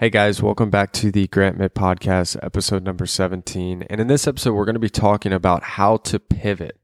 Hey 0.00 0.08
guys, 0.08 0.42
welcome 0.42 0.70
back 0.70 0.92
to 0.92 1.10
the 1.10 1.26
Grant 1.26 1.58
Mitt 1.58 1.74
Podcast, 1.74 2.42
episode 2.42 2.82
number 2.82 3.04
17. 3.04 3.82
And 3.82 4.00
in 4.00 4.06
this 4.06 4.26
episode, 4.26 4.54
we're 4.54 4.64
going 4.64 4.72
to 4.72 4.80
be 4.80 4.88
talking 4.88 5.30
about 5.30 5.62
how 5.62 5.98
to 5.98 6.18
pivot. 6.18 6.80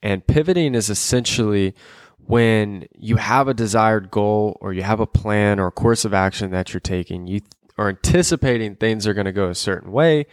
And 0.00 0.24
pivoting 0.24 0.76
is 0.76 0.88
essentially 0.88 1.74
when 2.18 2.86
you 2.94 3.16
have 3.16 3.48
a 3.48 3.52
desired 3.52 4.12
goal 4.12 4.58
or 4.60 4.72
you 4.72 4.84
have 4.84 5.00
a 5.00 5.08
plan 5.08 5.58
or 5.58 5.66
a 5.66 5.72
course 5.72 6.04
of 6.04 6.14
action 6.14 6.52
that 6.52 6.72
you're 6.72 6.78
taking, 6.78 7.26
you 7.26 7.40
are 7.78 7.88
anticipating 7.88 8.76
things 8.76 9.08
are 9.08 9.14
going 9.14 9.24
to 9.24 9.32
go 9.32 9.48
a 9.48 9.54
certain 9.56 9.90
way. 9.90 10.26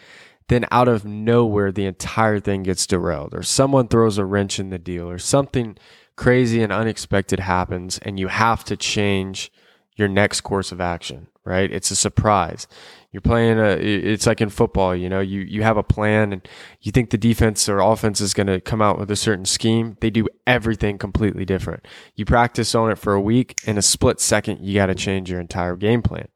Then 0.50 0.66
out 0.70 0.88
of 0.88 1.06
nowhere, 1.06 1.72
the 1.72 1.88
entire 1.88 2.40
thing 2.40 2.62
gets 2.62 2.86
derailed 2.86 3.34
or 3.34 3.42
someone 3.42 3.88
throws 3.88 4.20
a 4.20 4.26
wrench 4.26 4.60
in 4.60 4.70
the 4.70 4.78
deal 4.78 5.10
or 5.10 5.18
something 5.18 5.78
crazy 6.16 6.62
and 6.62 6.72
unexpected 6.72 7.40
happens 7.40 7.98
and 8.04 8.20
you 8.20 8.28
have 8.28 8.64
to 8.66 8.78
change 8.78 9.52
your 9.96 10.08
next 10.08 10.42
course 10.42 10.72
of 10.72 10.82
action 10.82 11.28
right? 11.46 11.72
It's 11.72 11.92
a 11.92 11.96
surprise. 11.96 12.68
You're 13.12 13.22
playing 13.22 13.60
a, 13.60 13.72
it's 13.78 14.26
like 14.26 14.42
in 14.42 14.50
football, 14.50 14.96
you 14.96 15.10
know, 15.10 15.20
you, 15.20 15.42
you 15.42 15.62
have 15.62 15.78
a 15.78 15.84
plan 15.84 16.34
and 16.34 16.48
you 16.82 16.92
think 16.92 17.10
the 17.10 17.18
defense 17.18 17.70
or 17.70 17.80
offense 17.80 18.22
is 18.22 18.34
going 18.34 18.48
to 18.48 18.60
come 18.60 18.82
out 18.82 18.98
with 18.98 19.12
a 19.12 19.16
certain 19.16 19.46
scheme. 19.46 19.98
They 20.00 20.10
do 20.10 20.28
everything 20.48 20.98
completely 20.98 21.46
different. 21.46 21.86
You 22.16 22.26
practice 22.26 22.74
on 22.74 22.92
it 22.92 22.98
for 22.98 23.14
a 23.14 23.22
week 23.22 23.60
in 23.66 23.78
a 23.78 23.84
split 23.84 24.20
second, 24.20 24.60
you 24.62 24.76
got 24.76 24.88
to 24.88 24.96
change 24.96 25.30
your 25.30 25.40
entire 25.40 25.76
game 25.76 26.02
plan. 26.02 26.28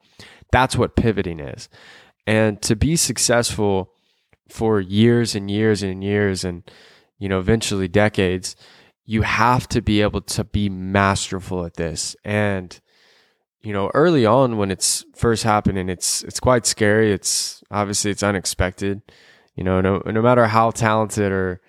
That's 0.51 0.75
what 0.75 0.95
pivoting 0.95 1.39
is. 1.39 1.67
And 2.27 2.61
to 2.61 2.75
be 2.75 2.95
successful 2.95 3.93
for 4.49 4.79
years 4.79 5.35
and 5.35 5.49
years 5.49 5.81
and 5.81 6.03
years 6.03 6.43
and, 6.43 6.69
you 7.17 7.27
know, 7.27 7.39
eventually 7.39 7.87
decades, 7.87 8.55
you 9.05 9.23
have 9.23 9.67
to 9.69 9.81
be 9.81 10.01
able 10.01 10.21
to 10.21 10.43
be 10.43 10.69
masterful 10.69 11.65
at 11.65 11.75
this. 11.75 12.15
And, 12.23 12.79
you 13.61 13.73
know, 13.73 13.91
early 13.93 14.25
on 14.25 14.57
when 14.57 14.71
it's 14.71 15.05
first 15.15 15.43
happening, 15.43 15.89
it's 15.89 16.23
it's 16.23 16.39
quite 16.39 16.65
scary. 16.65 17.11
It's 17.11 17.63
obviously 17.71 18.11
it's 18.11 18.23
unexpected. 18.23 19.01
You 19.55 19.63
know, 19.63 19.81
no 19.81 20.01
no 20.05 20.21
matter 20.21 20.47
how 20.47 20.71
talented 20.71 21.31
or 21.31 21.61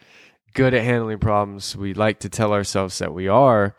good 0.54 0.74
at 0.74 0.84
handling 0.84 1.18
problems 1.18 1.76
we 1.76 1.94
like 1.94 2.20
to 2.20 2.28
tell 2.28 2.52
ourselves 2.52 2.98
that 2.98 3.14
we 3.14 3.28
are, 3.28 3.76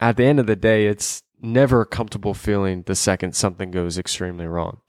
at 0.00 0.16
the 0.16 0.24
end 0.24 0.40
of 0.40 0.46
the 0.46 0.56
day, 0.56 0.86
it's 0.86 1.22
never 1.40 1.82
a 1.82 1.86
comfortable 1.86 2.34
feeling 2.34 2.82
the 2.86 2.94
second 2.94 3.34
something 3.34 3.70
goes 3.70 3.98
extremely 3.98 4.46
wrong. 4.46 4.80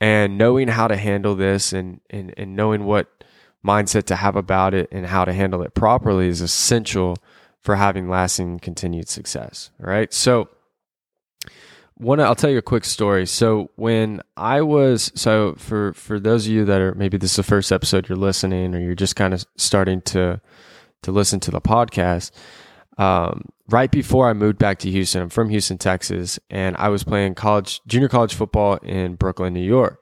And 0.00 0.38
knowing 0.38 0.68
how 0.68 0.86
to 0.86 0.96
handle 0.96 1.34
this 1.34 1.72
and, 1.72 2.00
and, 2.08 2.32
and 2.36 2.54
knowing 2.54 2.84
what 2.84 3.24
mindset 3.66 4.04
to 4.04 4.16
have 4.16 4.36
about 4.36 4.74
it 4.74 4.88
and 4.92 5.06
how 5.06 5.24
to 5.24 5.32
handle 5.32 5.62
it 5.62 5.74
properly 5.74 6.28
is 6.28 6.40
essential 6.40 7.16
for 7.60 7.76
having 7.76 8.08
lasting 8.08 8.60
continued 8.60 9.08
success. 9.08 9.70
Right. 9.78 10.12
So 10.12 10.48
one 11.98 12.20
I'll 12.20 12.34
tell 12.34 12.50
you 12.50 12.58
a 12.58 12.62
quick 12.62 12.84
story. 12.84 13.26
So 13.26 13.70
when 13.76 14.22
I 14.36 14.62
was 14.62 15.12
so 15.14 15.54
for 15.58 15.92
for 15.94 16.18
those 16.20 16.46
of 16.46 16.52
you 16.52 16.64
that 16.64 16.80
are 16.80 16.94
maybe 16.94 17.18
this 17.18 17.32
is 17.32 17.36
the 17.36 17.42
first 17.42 17.72
episode 17.72 18.08
you're 18.08 18.16
listening 18.16 18.74
or 18.74 18.78
you're 18.78 18.94
just 18.94 19.16
kind 19.16 19.34
of 19.34 19.44
starting 19.56 20.00
to 20.02 20.40
to 21.02 21.12
listen 21.12 21.40
to 21.40 21.50
the 21.50 21.60
podcast. 21.60 22.30
Um, 22.98 23.48
right 23.68 23.90
before 23.90 24.28
I 24.28 24.32
moved 24.32 24.58
back 24.58 24.78
to 24.80 24.90
Houston, 24.90 25.22
I'm 25.22 25.28
from 25.28 25.50
Houston, 25.50 25.78
Texas, 25.78 26.38
and 26.50 26.76
I 26.76 26.88
was 26.88 27.04
playing 27.04 27.34
college 27.34 27.80
junior 27.86 28.08
college 28.08 28.34
football 28.34 28.76
in 28.76 29.14
Brooklyn, 29.14 29.52
New 29.54 29.60
York. 29.60 30.00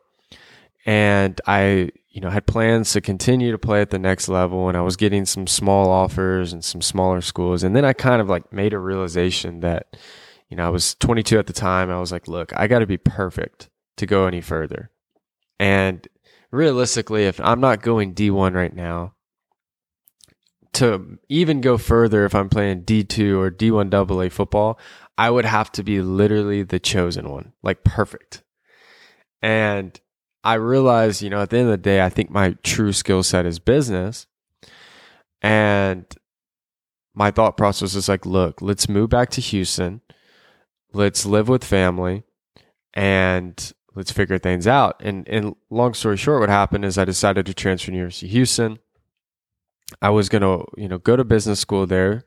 And 0.86 1.41
I, 1.47 1.91
you 2.10 2.20
know, 2.20 2.31
had 2.31 2.47
plans 2.47 2.92
to 2.92 3.00
continue 3.00 3.53
to 3.53 3.58
play 3.58 3.81
at 3.81 3.91
the 3.91 3.98
next 3.98 4.28
level 4.28 4.69
and 4.69 4.77
I 4.77 4.83
was 4.83 4.97
getting 4.97 5.27
some 5.27 5.47
small 5.47 5.91
offers 5.91 6.53
and 6.53 6.64
some 6.64 6.81
smaller 6.81 7.20
schools. 7.20 7.62
And 7.62 7.75
then 7.75 7.84
I 7.84 7.92
kind 7.92 8.20
of 8.20 8.28
like 8.28 8.53
made 8.53 8.72
a 8.72 8.78
realization 8.78 9.60
that 9.60 9.97
you 10.48 10.56
know, 10.56 10.66
I 10.66 10.70
was 10.70 10.94
22 10.97 11.39
at 11.39 11.47
the 11.47 11.52
time. 11.52 11.91
I 11.91 11.98
was 11.98 12.12
like, 12.12 12.28
look, 12.28 12.52
I 12.56 12.66
got 12.66 12.80
to 12.80 12.86
be 12.86 12.98
perfect 12.98 13.69
to 13.97 14.06
go 14.06 14.27
any 14.27 14.41
further. 14.41 14.91
And 15.58 16.06
realistically, 16.50 17.27
if 17.27 17.41
I'm 17.41 17.61
not 17.61 17.83
going 17.83 18.14
D1 18.14 18.55
right 18.55 18.75
now, 18.75 19.14
to 20.75 21.19
even 21.28 21.62
go 21.62 21.78
further, 21.78 22.26
if 22.26 22.34
I'm 22.34 22.50
playing 22.50 22.82
D2 22.82 23.38
or 23.38 23.50
D1 23.50 23.93
AA 23.94 24.28
football, 24.28 24.78
I 25.16 25.31
would 25.31 25.47
have 25.47 25.72
to 25.72 25.82
be 25.82 26.03
literally 26.03 26.62
the 26.62 26.78
chosen 26.78 27.31
one, 27.31 27.53
like 27.62 27.82
perfect. 27.82 28.42
And 29.41 29.98
I 30.44 30.54
realized, 30.54 31.22
you 31.22 31.31
know, 31.31 31.41
at 31.41 31.50
the 31.50 31.59
end 31.59 31.66
of 31.66 31.72
the 31.72 31.78
day, 31.78 32.03
I 32.03 32.10
think 32.10 32.31
my 32.31 32.56
true 32.62 32.92
skill 32.92 33.22
set 33.22 33.47
is 33.47 33.59
business. 33.59 34.26
And 35.41 36.04
my 37.15 37.31
thought 37.31 37.56
process 37.56 37.94
is 37.94 38.09
like, 38.09 38.26
look, 38.26 38.60
let's 38.60 38.88
move 38.88 39.09
back 39.09 39.31
to 39.31 39.41
Houston 39.41 40.03
let's 40.97 41.27
live 41.27 41.49
with 41.49 41.62
family 41.62 42.25
and 42.95 43.73
let's 43.95 44.11
figure 44.11 44.39
things 44.39 44.67
out. 44.67 45.01
And 45.01 45.29
and 45.29 45.55
long 45.71 45.95
story 45.95 46.17
short, 46.17 46.41
what 46.41 46.49
happened 46.49 46.84
is 46.84 46.99
I 46.99 47.05
decided 47.05 47.47
to 47.47 47.55
transfer 47.55 47.91
to 47.91 47.97
University 47.97 48.27
of 48.27 48.33
Houston. 48.33 48.79
I 50.03 50.11
was 50.11 50.29
gonna, 50.29 50.65
you 50.77 50.89
know, 50.89 50.99
go 50.99 51.17
to 51.17 51.25
business 51.25 51.61
school 51.61 51.87
there. 51.87 52.25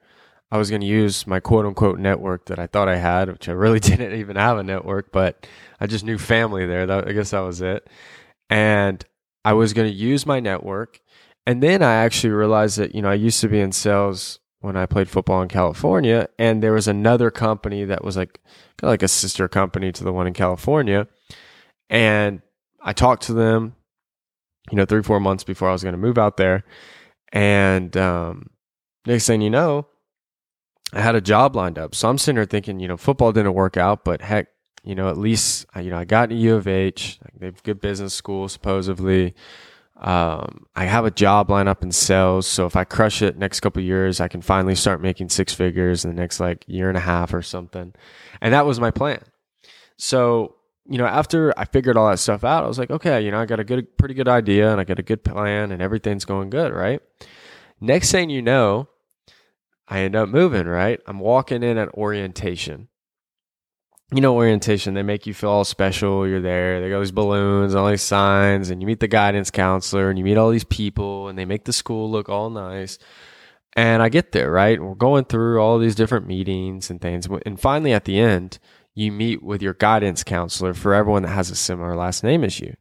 I 0.51 0.57
was 0.57 0.71
gonna 0.71 0.85
use 0.85 1.27
my 1.27 1.39
quote 1.39 1.65
unquote 1.65 1.99
network 1.99 2.45
that 2.45 2.59
I 2.59 2.67
thought 2.67 2.87
I 2.87 2.97
had, 2.97 3.29
which 3.29 3.49
I 3.49 3.53
really 3.53 3.79
didn't 3.81 4.13
even 4.13 4.35
have 4.35 4.57
a 4.57 4.63
network, 4.63 5.11
but 5.11 5.47
I 5.79 5.87
just 5.87 6.05
knew 6.05 6.17
family 6.17 6.65
there. 6.65 6.85
That, 6.85 7.07
I 7.07 7.11
guess 7.11 7.31
that 7.31 7.39
was 7.39 7.61
it. 7.61 7.89
And 8.49 9.03
I 9.43 9.53
was 9.53 9.73
gonna 9.73 9.89
use 9.89 10.25
my 10.25 10.39
network. 10.39 11.01
And 11.45 11.63
then 11.63 11.81
I 11.81 11.95
actually 11.95 12.31
realized 12.31 12.77
that, 12.77 12.93
you 12.93 13.01
know, 13.01 13.09
I 13.09 13.15
used 13.15 13.41
to 13.41 13.47
be 13.47 13.59
in 13.59 13.71
sales 13.71 14.39
when 14.61 14.75
I 14.75 14.85
played 14.85 15.09
football 15.09 15.41
in 15.41 15.47
California, 15.47 16.27
and 16.37 16.61
there 16.61 16.73
was 16.73 16.87
another 16.87 17.31
company 17.31 17.85
that 17.85 18.03
was 18.03 18.17
like 18.17 18.39
kind 18.77 18.87
of 18.87 18.89
like 18.89 19.03
a 19.03 19.07
sister 19.07 19.47
company 19.47 19.91
to 19.93 20.03
the 20.03 20.13
one 20.13 20.27
in 20.27 20.33
California, 20.33 21.07
and 21.89 22.41
I 22.81 22.93
talked 22.93 23.23
to 23.23 23.33
them, 23.33 23.75
you 24.69 24.77
know, 24.77 24.85
three 24.85 25.03
four 25.03 25.19
months 25.19 25.43
before 25.43 25.69
I 25.69 25.73
was 25.73 25.83
going 25.83 25.93
to 25.93 25.99
move 25.99 26.17
out 26.17 26.37
there, 26.37 26.63
and 27.31 27.95
um, 27.95 28.49
next 29.05 29.27
thing 29.27 29.41
you 29.41 29.49
know, 29.49 29.87
I 30.93 31.01
had 31.01 31.15
a 31.15 31.21
job 31.21 31.55
lined 31.55 31.79
up. 31.79 31.95
So 31.95 32.09
I'm 32.09 32.17
sitting 32.17 32.35
there 32.35 32.45
thinking, 32.45 32.79
you 32.79 32.87
know, 32.87 32.97
football 32.97 33.31
didn't 33.31 33.53
work 33.53 33.77
out, 33.77 34.03
but 34.03 34.21
heck, 34.21 34.47
you 34.83 34.95
know, 34.95 35.09
at 35.09 35.17
least 35.17 35.65
you 35.77 35.89
know 35.89 35.97
I 35.97 36.05
got 36.05 36.29
to 36.29 36.35
U 36.35 36.55
of 36.55 36.67
H. 36.67 37.19
They 37.37 37.45
have 37.45 37.63
good 37.63 37.79
business 37.79 38.13
school 38.13 38.49
supposedly. 38.49 39.35
Um, 39.99 40.65
I 40.75 40.85
have 40.85 41.03
a 41.03 41.11
job 41.11 41.49
line 41.49 41.67
up 41.67 41.83
in 41.83 41.91
sales, 41.91 42.47
so 42.47 42.65
if 42.65 42.75
I 42.75 42.85
crush 42.85 43.21
it 43.21 43.37
next 43.37 43.59
couple 43.59 43.83
years, 43.83 44.21
I 44.21 44.29
can 44.29 44.41
finally 44.41 44.75
start 44.75 45.01
making 45.01 45.29
six 45.29 45.53
figures 45.53 46.05
in 46.05 46.11
the 46.11 46.19
next 46.19 46.39
like 46.39 46.63
year 46.67 46.87
and 46.87 46.97
a 46.97 47.01
half 47.01 47.33
or 47.33 47.41
something. 47.41 47.93
And 48.39 48.53
that 48.53 48.65
was 48.65 48.79
my 48.79 48.91
plan. 48.91 49.21
So, 49.97 50.55
you 50.89 50.97
know, 50.97 51.05
after 51.05 51.53
I 51.57 51.65
figured 51.65 51.97
all 51.97 52.09
that 52.09 52.19
stuff 52.19 52.45
out, 52.45 52.63
I 52.63 52.67
was 52.67 52.79
like, 52.79 52.91
okay, 52.91 53.21
you 53.21 53.31
know, 53.31 53.39
I 53.39 53.45
got 53.45 53.59
a 53.59 53.65
good, 53.65 53.97
pretty 53.97 54.13
good 54.13 54.29
idea 54.29 54.71
and 54.71 54.79
I 54.79 54.85
got 54.85 54.99
a 54.99 55.03
good 55.03 55.23
plan 55.23 55.71
and 55.71 55.81
everything's 55.81 56.25
going 56.25 56.49
good, 56.49 56.71
right? 56.71 57.01
Next 57.81 58.11
thing 58.11 58.29
you 58.29 58.41
know, 58.41 58.87
I 59.87 60.01
end 60.01 60.15
up 60.15 60.29
moving, 60.29 60.67
right? 60.67 61.01
I'm 61.07 61.19
walking 61.19 61.63
in 61.63 61.77
at 61.77 61.93
orientation 61.93 62.88
you 64.11 64.21
know, 64.21 64.35
orientation, 64.35 64.95
they 64.95 65.03
make 65.03 65.27
you 65.27 65.33
feel 65.33 65.51
all 65.51 65.63
special. 65.63 66.27
You're 66.27 66.41
there. 66.41 66.81
They 66.81 66.89
got 66.89 66.99
these 66.99 67.11
balloons, 67.11 67.75
all 67.75 67.89
these 67.89 68.01
signs, 68.01 68.69
and 68.69 68.81
you 68.81 68.87
meet 68.87 68.99
the 68.99 69.07
guidance 69.07 69.51
counselor 69.51 70.09
and 70.09 70.17
you 70.17 70.25
meet 70.25 70.37
all 70.37 70.49
these 70.49 70.63
people 70.63 71.27
and 71.27 71.37
they 71.37 71.45
make 71.45 71.65
the 71.65 71.73
school 71.73 72.09
look 72.09 72.27
all 72.27 72.49
nice. 72.49 72.97
And 73.75 74.01
I 74.01 74.09
get 74.09 74.31
there, 74.31 74.51
right? 74.51 74.81
We're 74.81 74.95
going 74.95 75.25
through 75.25 75.61
all 75.61 75.77
these 75.77 75.93
different 75.93 76.25
meetings 76.25 76.89
and 76.89 76.99
things. 76.99 77.27
And 77.45 77.59
finally, 77.59 77.93
at 77.93 78.05
the 78.05 78.19
end, 78.19 78.57
you 78.95 79.11
meet 79.11 79.43
with 79.43 79.61
your 79.61 79.75
guidance 79.75 80.23
counselor 80.23 80.73
for 80.73 80.93
everyone 80.93 81.21
that 81.21 81.29
has 81.29 81.51
a 81.51 81.55
similar 81.55 81.95
last 81.95 82.23
name 82.23 82.43
as 82.43 82.59
you. 82.59 82.75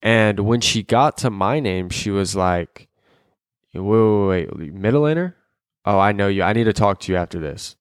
And 0.00 0.40
when 0.40 0.60
she 0.62 0.82
got 0.82 1.18
to 1.18 1.30
my 1.30 1.60
name, 1.60 1.90
she 1.90 2.10
was 2.10 2.34
like, 2.34 2.88
wait, 3.74 3.82
wait, 3.82 4.56
wait, 4.56 4.72
middle 4.72 5.04
inner? 5.04 5.36
Oh, 5.84 5.98
I 5.98 6.12
know 6.12 6.28
you. 6.28 6.42
I 6.42 6.54
need 6.54 6.64
to 6.64 6.72
talk 6.72 7.00
to 7.00 7.12
you 7.12 7.18
after 7.18 7.38
this. 7.38 7.76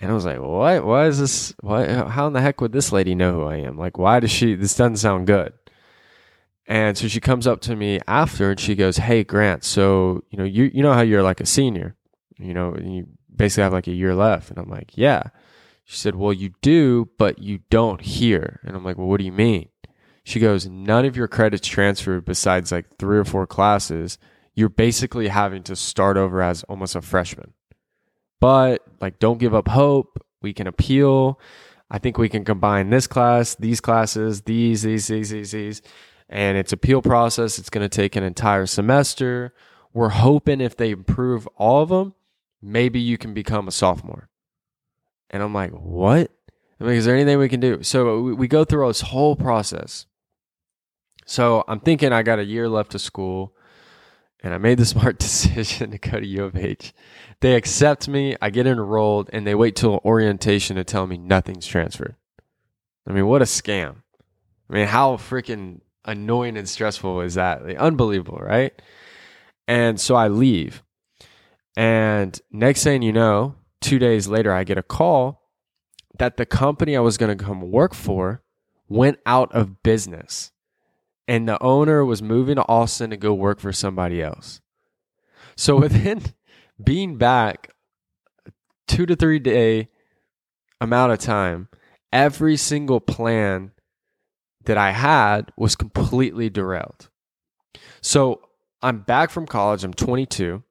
And 0.00 0.10
I 0.10 0.14
was 0.14 0.24
like, 0.24 0.40
what? 0.40 0.84
Why 0.84 1.06
is 1.06 1.18
this? 1.18 1.54
What? 1.60 1.88
How 1.88 2.26
in 2.28 2.32
the 2.32 2.40
heck 2.40 2.60
would 2.60 2.72
this 2.72 2.92
lady 2.92 3.14
know 3.14 3.32
who 3.32 3.44
I 3.44 3.56
am? 3.56 3.76
Like, 3.76 3.98
why 3.98 4.20
does 4.20 4.30
she? 4.30 4.54
This 4.54 4.76
doesn't 4.76 4.98
sound 4.98 5.26
good. 5.26 5.52
And 6.66 6.98
so 6.98 7.08
she 7.08 7.18
comes 7.18 7.46
up 7.46 7.60
to 7.62 7.74
me 7.74 7.98
after 8.06 8.50
and 8.50 8.60
she 8.60 8.74
goes, 8.74 8.98
"Hey, 8.98 9.24
Grant. 9.24 9.64
So 9.64 10.22
you 10.30 10.38
know, 10.38 10.44
you 10.44 10.70
you 10.72 10.82
know 10.82 10.92
how 10.92 11.00
you're 11.00 11.22
like 11.22 11.40
a 11.40 11.46
senior, 11.46 11.96
you 12.38 12.54
know, 12.54 12.74
and 12.74 12.94
you 12.94 13.06
basically 13.34 13.62
have 13.64 13.72
like 13.72 13.88
a 13.88 13.92
year 13.92 14.14
left." 14.14 14.50
And 14.50 14.58
I'm 14.58 14.68
like, 14.68 14.92
"Yeah." 14.96 15.24
She 15.84 15.96
said, 15.96 16.14
"Well, 16.14 16.34
you 16.34 16.52
do, 16.60 17.08
but 17.18 17.38
you 17.38 17.60
don't 17.70 18.02
here." 18.02 18.60
And 18.64 18.76
I'm 18.76 18.84
like, 18.84 18.98
"Well, 18.98 19.08
what 19.08 19.18
do 19.18 19.24
you 19.24 19.32
mean?" 19.32 19.70
She 20.24 20.38
goes, 20.38 20.66
"None 20.66 21.06
of 21.06 21.16
your 21.16 21.26
credits 21.28 21.66
transferred 21.66 22.26
besides 22.26 22.70
like 22.70 22.98
three 22.98 23.18
or 23.18 23.24
four 23.24 23.46
classes. 23.46 24.18
You're 24.54 24.68
basically 24.68 25.28
having 25.28 25.62
to 25.64 25.74
start 25.74 26.18
over 26.18 26.42
as 26.42 26.62
almost 26.64 26.94
a 26.94 27.00
freshman." 27.00 27.54
But 28.40 28.84
like, 29.00 29.18
don't 29.18 29.38
give 29.38 29.54
up 29.54 29.68
hope. 29.68 30.24
We 30.40 30.52
can 30.52 30.66
appeal. 30.66 31.40
I 31.90 31.98
think 31.98 32.18
we 32.18 32.28
can 32.28 32.44
combine 32.44 32.90
this 32.90 33.06
class, 33.06 33.54
these 33.54 33.80
classes, 33.80 34.42
these, 34.42 34.82
these, 34.82 35.06
these, 35.08 35.30
these, 35.30 35.52
these. 35.52 35.82
And 36.28 36.58
it's 36.58 36.72
appeal 36.72 37.00
process. 37.00 37.58
It's 37.58 37.70
going 37.70 37.88
to 37.88 37.94
take 37.94 38.14
an 38.14 38.22
entire 38.22 38.66
semester. 38.66 39.54
We're 39.94 40.10
hoping 40.10 40.60
if 40.60 40.76
they 40.76 40.90
improve 40.90 41.48
all 41.56 41.82
of 41.82 41.88
them, 41.88 42.14
maybe 42.60 43.00
you 43.00 43.16
can 43.16 43.32
become 43.32 43.66
a 43.66 43.72
sophomore. 43.72 44.28
And 45.30 45.42
I'm 45.42 45.54
like, 45.54 45.72
what? 45.72 46.30
I'm 46.78 46.86
like, 46.86 46.96
is 46.96 47.06
there 47.06 47.14
anything 47.14 47.38
we 47.38 47.48
can 47.48 47.60
do? 47.60 47.82
So 47.82 48.18
uh, 48.18 48.20
we, 48.20 48.32
we 48.34 48.48
go 48.48 48.64
through 48.64 48.86
this 48.88 49.00
whole 49.00 49.34
process. 49.34 50.06
So 51.24 51.64
I'm 51.68 51.80
thinking 51.80 52.12
I 52.12 52.22
got 52.22 52.38
a 52.38 52.44
year 52.44 52.68
left 52.68 52.94
of 52.94 53.00
school 53.00 53.54
and 54.42 54.54
I 54.54 54.58
made 54.58 54.78
the 54.78 54.84
smart 54.86 55.18
decision 55.18 55.90
to 55.90 55.98
go 55.98 56.20
to 56.20 56.26
U 56.26 56.44
of 56.44 56.56
H. 56.56 56.92
They 57.40 57.54
accept 57.54 58.08
me, 58.08 58.36
I 58.40 58.50
get 58.50 58.66
enrolled, 58.66 59.30
and 59.32 59.46
they 59.46 59.54
wait 59.54 59.76
till 59.76 60.00
orientation 60.04 60.76
to 60.76 60.84
tell 60.84 61.06
me 61.06 61.18
nothing's 61.18 61.66
transferred. 61.66 62.16
I 63.06 63.12
mean, 63.12 63.26
what 63.26 63.42
a 63.42 63.46
scam. 63.46 64.02
I 64.68 64.72
mean, 64.72 64.86
how 64.86 65.16
freaking 65.16 65.80
annoying 66.04 66.56
and 66.56 66.68
stressful 66.68 67.20
is 67.22 67.34
that? 67.34 67.64
Like, 67.64 67.76
unbelievable, 67.76 68.38
right? 68.38 68.72
And 69.66 70.00
so 70.00 70.14
I 70.14 70.28
leave. 70.28 70.82
And 71.76 72.38
next 72.50 72.82
thing 72.82 73.02
you 73.02 73.12
know, 73.12 73.54
two 73.80 73.98
days 73.98 74.26
later, 74.26 74.52
I 74.52 74.64
get 74.64 74.78
a 74.78 74.82
call 74.82 75.42
that 76.18 76.36
the 76.36 76.46
company 76.46 76.96
I 76.96 77.00
was 77.00 77.16
going 77.16 77.36
to 77.36 77.44
come 77.44 77.70
work 77.70 77.94
for 77.94 78.42
went 78.88 79.18
out 79.24 79.52
of 79.52 79.82
business. 79.82 80.52
And 81.28 81.46
the 81.46 81.62
owner 81.62 82.04
was 82.04 82.22
moving 82.22 82.56
to 82.56 82.66
Austin 82.66 83.10
to 83.10 83.16
go 83.16 83.32
work 83.34 83.60
for 83.60 83.72
somebody 83.72 84.20
else. 84.20 84.60
So 85.56 85.76
within 85.80 86.22
being 86.82 87.16
back 87.16 87.70
two 88.88 89.06
to 89.06 89.14
three 89.14 89.38
day 89.38 89.88
amount 90.80 91.12
of 91.12 91.18
time, 91.18 91.68
every 92.12 92.56
single 92.56 93.00
plan 93.00 93.72
that 94.64 94.78
I 94.78 94.92
had 94.92 95.52
was 95.56 95.76
completely 95.76 96.50
derailed. 96.50 97.08
So 98.00 98.40
I'm 98.82 99.00
back 99.00 99.30
from 99.30 99.46
college. 99.46 99.84
I'm 99.84 99.94
22. 99.94 100.62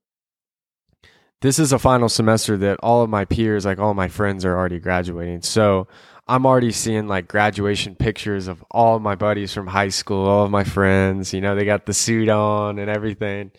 This 1.41 1.59
is 1.59 1.71
a 1.71 1.79
final 1.79 2.09
semester 2.09 2.57
that 2.57 2.79
all 2.81 3.03
of 3.03 3.09
my 3.09 3.25
peers, 3.25 3.65
like 3.65 3.79
all 3.79 3.93
my 3.93 4.07
friends, 4.07 4.43
are 4.43 4.57
already 4.57 4.79
graduating. 4.79 5.43
So 5.43 5.87
I'm 6.27 6.45
already 6.45 6.71
seeing 6.71 7.07
like 7.07 7.27
graduation 7.27 7.95
pictures 7.95 8.47
of 8.47 8.63
all 8.69 8.99
my 8.99 9.15
buddies 9.15 9.53
from 9.53 9.67
high 9.67 9.89
school, 9.89 10.27
all 10.27 10.45
of 10.45 10.51
my 10.51 10.63
friends. 10.63 11.33
You 11.33 11.41
know, 11.41 11.55
they 11.55 11.65
got 11.65 11.85
the 11.85 11.93
suit 11.93 12.27
on 12.27 12.79
and 12.79 12.89
everything. 12.89 13.51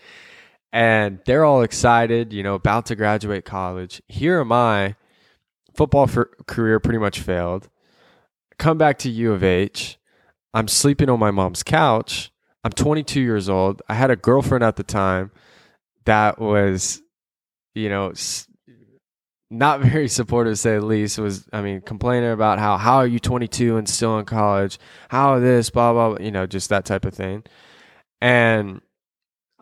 And 0.71 1.21
they're 1.25 1.45
all 1.45 1.63
excited, 1.63 2.33
you 2.33 2.43
know, 2.43 2.55
about 2.55 2.87
to 2.87 2.97
graduate 2.97 3.47
college. 3.47 4.03
Here 4.07 4.41
am 4.41 4.53
I, 4.53 4.97
football 5.75 6.07
career 6.47 6.79
pretty 6.79 6.99
much 6.99 7.21
failed. 7.21 7.71
Come 8.59 8.77
back 8.77 8.99
to 8.99 9.11
U 9.11 9.33
of 9.33 9.43
H. 9.43 9.99
I'm 10.53 10.69
sleeping 10.69 11.09
on 11.09 11.19
my 11.19 11.31
mom's 11.31 11.63
couch. 11.63 12.31
I'm 12.65 12.73
22 12.73 13.21
years 13.21 13.49
old. 13.49 13.81
I 13.89 13.95
had 13.95 14.11
a 14.11 14.17
girlfriend 14.17 14.65
at 14.65 14.77
the 14.77 14.83
time 14.83 15.31
that 16.05 16.39
was, 16.39 17.01
you 17.75 17.89
know, 17.89 18.13
not 19.51 19.81
very 19.83 20.09
supportive 20.09 20.59
say 20.59 20.75
the 20.75 20.85
least 20.85 21.19
was 21.19 21.47
i 21.53 21.61
mean 21.61 21.81
complaining 21.81 22.31
about 22.31 22.59
how 22.59 22.77
how 22.77 22.97
are 22.97 23.07
you 23.07 23.19
22 23.19 23.77
and 23.77 23.89
still 23.89 24.19
in 24.19 24.25
college? 24.25 24.79
How 25.09 25.39
this 25.39 25.71
blah 25.71 25.93
blah, 25.93 26.11
blah 26.11 26.25
you 26.25 26.31
know 26.31 26.47
just 26.47 26.69
that 26.71 26.85
type 26.85 27.05
of 27.05 27.15
thing. 27.15 27.45
And 28.21 28.81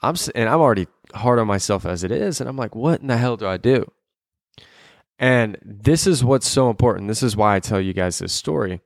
i'm 0.03 0.15
and 0.35 0.49
i'm 0.49 0.61
already 0.61 0.87
hard 1.15 1.39
on 1.39 1.47
myself 1.47 1.87
as 1.87 2.05
it 2.05 2.11
is 2.11 2.41
and 2.41 2.49
i'm 2.49 2.57
like 2.57 2.75
what 2.75 3.01
in 3.01 3.07
the 3.07 3.17
hell 3.17 3.37
do 3.37 3.47
i 3.47 3.57
do? 3.57 3.91
And 5.19 5.57
this 5.65 6.07
is 6.07 6.23
what's 6.23 6.47
so 6.47 6.69
important. 6.69 7.09
This 7.09 7.23
is 7.23 7.37
why 7.37 7.57
i 7.57 7.61
tell 7.61 7.81
you 7.81 7.93
guys 7.93 8.19
this 8.19 8.33
story 8.33 8.81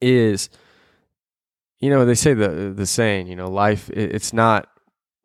is 0.00 0.48
you 1.80 1.90
know 1.90 2.04
they 2.04 2.14
say 2.14 2.32
the 2.34 2.72
the 2.74 2.86
saying 2.86 3.26
you 3.26 3.36
know 3.36 3.50
life 3.50 3.90
it's 3.90 4.32
not 4.32 4.68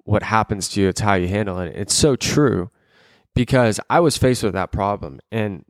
what 0.04 0.22
happens 0.22 0.68
to 0.70 0.82
you 0.82 0.90
it's 0.90 1.02
how 1.02 1.14
you 1.14 1.28
handle 1.28 1.60
it. 1.60 1.76
It's 1.76 1.94
so 1.94 2.16
true 2.16 2.72
because 3.36 3.80
I 3.90 4.00
was 4.00 4.18
faced 4.18 4.42
with 4.42 4.54
that 4.54 4.72
problem. 4.72 5.20
And 5.32 5.66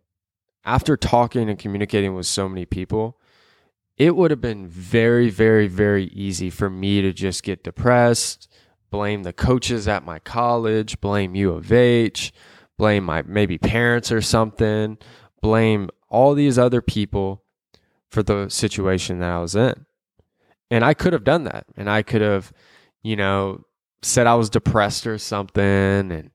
after 0.63 0.95
talking 0.95 1.49
and 1.49 1.59
communicating 1.59 2.15
with 2.15 2.27
so 2.27 2.47
many 2.47 2.65
people, 2.65 3.19
it 3.97 4.15
would 4.15 4.31
have 4.31 4.41
been 4.41 4.67
very, 4.67 5.29
very, 5.29 5.67
very 5.67 6.05
easy 6.05 6.49
for 6.49 6.69
me 6.69 7.01
to 7.01 7.11
just 7.11 7.43
get 7.43 7.63
depressed, 7.63 8.47
blame 8.91 9.23
the 9.23 9.33
coaches 9.33 9.87
at 9.87 10.05
my 10.05 10.19
college, 10.19 11.01
blame 11.01 11.35
U 11.35 11.51
of 11.51 11.71
H, 11.71 12.31
blame 12.77 13.03
my 13.03 13.23
maybe 13.23 13.57
parents 13.57 14.11
or 14.11 14.21
something, 14.21 14.97
blame 15.41 15.89
all 16.09 16.33
these 16.33 16.59
other 16.59 16.81
people 16.81 17.43
for 18.11 18.21
the 18.21 18.49
situation 18.49 19.19
that 19.19 19.31
I 19.31 19.39
was 19.39 19.55
in. 19.55 19.85
And 20.69 20.83
I 20.83 20.93
could 20.93 21.13
have 21.13 21.23
done 21.23 21.43
that. 21.45 21.65
And 21.75 21.89
I 21.89 22.01
could 22.01 22.21
have, 22.21 22.51
you 23.03 23.15
know, 23.15 23.63
said 24.01 24.27
I 24.27 24.35
was 24.35 24.49
depressed 24.49 25.07
or 25.07 25.17
something 25.17 25.63
and 26.11 26.31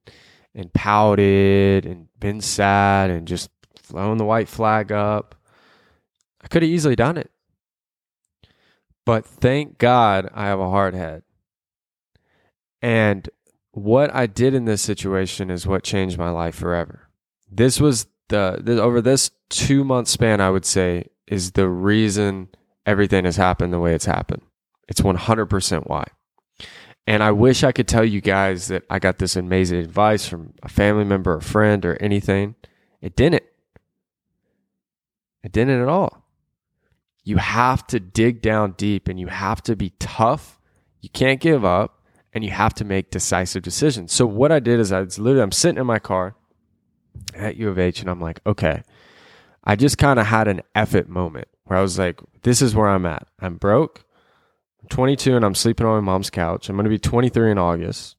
and 0.55 0.73
pouted 0.73 1.87
and 1.87 2.09
been 2.19 2.41
sad 2.41 3.11
and 3.11 3.27
just 3.27 3.51
flown 3.75 4.19
the 4.19 4.25
white 4.25 4.49
flag 4.49 4.93
up. 4.93 5.35
I 6.43 6.49
could 6.49 6.63
have 6.63 6.71
easily 6.71 6.97
done 6.97 7.17
it. 7.17 7.31
But 9.05 9.27
thank 9.27 9.79
God 9.79 10.31
I 10.35 10.47
have 10.47 10.61
a 10.61 10.71
hard 10.71 10.95
head. 10.95 11.23
And 12.83 13.29
what 13.73 14.15
I 14.15 14.27
did 14.27 14.55
in 14.55 14.65
this 14.65 14.83
situation 14.83 15.51
is 15.51 15.67
what 15.67 15.83
changed 15.83 16.19
my 16.19 16.31
life 16.31 16.55
forever. 16.55 17.09
This 17.51 17.81
was 17.81 18.07
the, 18.29 18.81
over 18.81 19.01
this 19.01 19.31
two 19.49 19.85
month 19.85 20.09
span, 20.09 20.41
I 20.41 20.51
would 20.51 20.65
say, 20.65 21.09
is 21.27 21.53
the 21.53 21.69
reason 21.69 22.49
everything 22.87 23.25
has 23.25 23.37
happened 23.37 23.73
the 23.73 23.81
way 23.81 23.95
it's 23.95 24.07
happened. 24.07 24.43
It's 24.89 25.01
100% 25.01 25.87
why. 25.87 26.05
And 27.07 27.23
I 27.23 27.33
wish 27.33 27.65
I 27.65 27.73
could 27.73 27.89
tell 27.89 28.05
you 28.05 28.21
guys 28.21 28.69
that 28.69 28.85
I 28.89 28.99
got 28.99 29.19
this 29.19 29.37
amazing 29.37 29.79
advice 29.79 30.29
from 30.29 30.55
a 30.63 30.69
family 30.69 31.05
member, 31.05 31.35
a 31.35 31.43
friend, 31.43 31.85
or 31.85 31.97
anything. 31.97 32.55
It 33.01 33.17
didn't. 33.17 33.43
It 35.43 35.53
didn't 35.53 35.81
at 35.81 35.89
all. 35.89 36.25
You 37.25 37.39
have 37.39 37.87
to 37.89 38.01
dig 38.01 38.43
down 38.43 38.73
deep 38.73 39.09
and 39.09 39.19
you 39.19 39.29
have 39.29 39.63
to 39.63 39.77
be 39.77 39.91
tough. 39.99 40.59
You 41.01 41.09
can't 41.09 41.41
give 41.41 41.65
up 41.65 42.03
and 42.33 42.45
you 42.45 42.51
have 42.51 42.75
to 42.75 42.85
make 42.85 43.11
decisive 43.11 43.63
decisions. 43.63 44.13
So 44.13 44.27
what 44.27 44.53
I 44.53 44.61
did 44.61 44.79
is 44.81 44.93
I 44.93 45.01
was 45.01 45.19
literally 45.19 45.43
I'm 45.43 45.53
sitting 45.53 45.81
in 45.81 45.87
my 45.87 45.99
car 45.99 46.37
at 47.35 47.57
U 47.57 47.69
of 47.69 47.79
H 47.79 48.01
and 48.01 48.11
I'm 48.11 48.21
like, 48.21 48.41
okay. 48.47 48.83
I 49.65 49.77
just 49.77 49.99
kind 49.99 50.19
of 50.19 50.27
had 50.27 50.49
an 50.49 50.63
effort 50.75 51.09
moment 51.09 51.49
where 51.65 51.79
I 51.79 51.83
was 51.83 51.99
like, 51.99 52.21
this 52.43 52.63
is 52.63 52.75
where 52.75 52.89
I'm 52.89 53.07
at. 53.07 53.27
I'm 53.41 53.57
broke. 53.57 54.05
22 54.91 55.37
and 55.37 55.45
I'm 55.45 55.55
sleeping 55.55 55.87
on 55.87 55.95
my 55.95 56.13
mom's 56.13 56.31
couch. 56.31 56.69
I'm 56.69 56.77
going 56.77 56.85
to 56.85 56.91
be 56.91 56.99
23 56.99 57.53
in 57.53 57.59
August. 57.59 58.17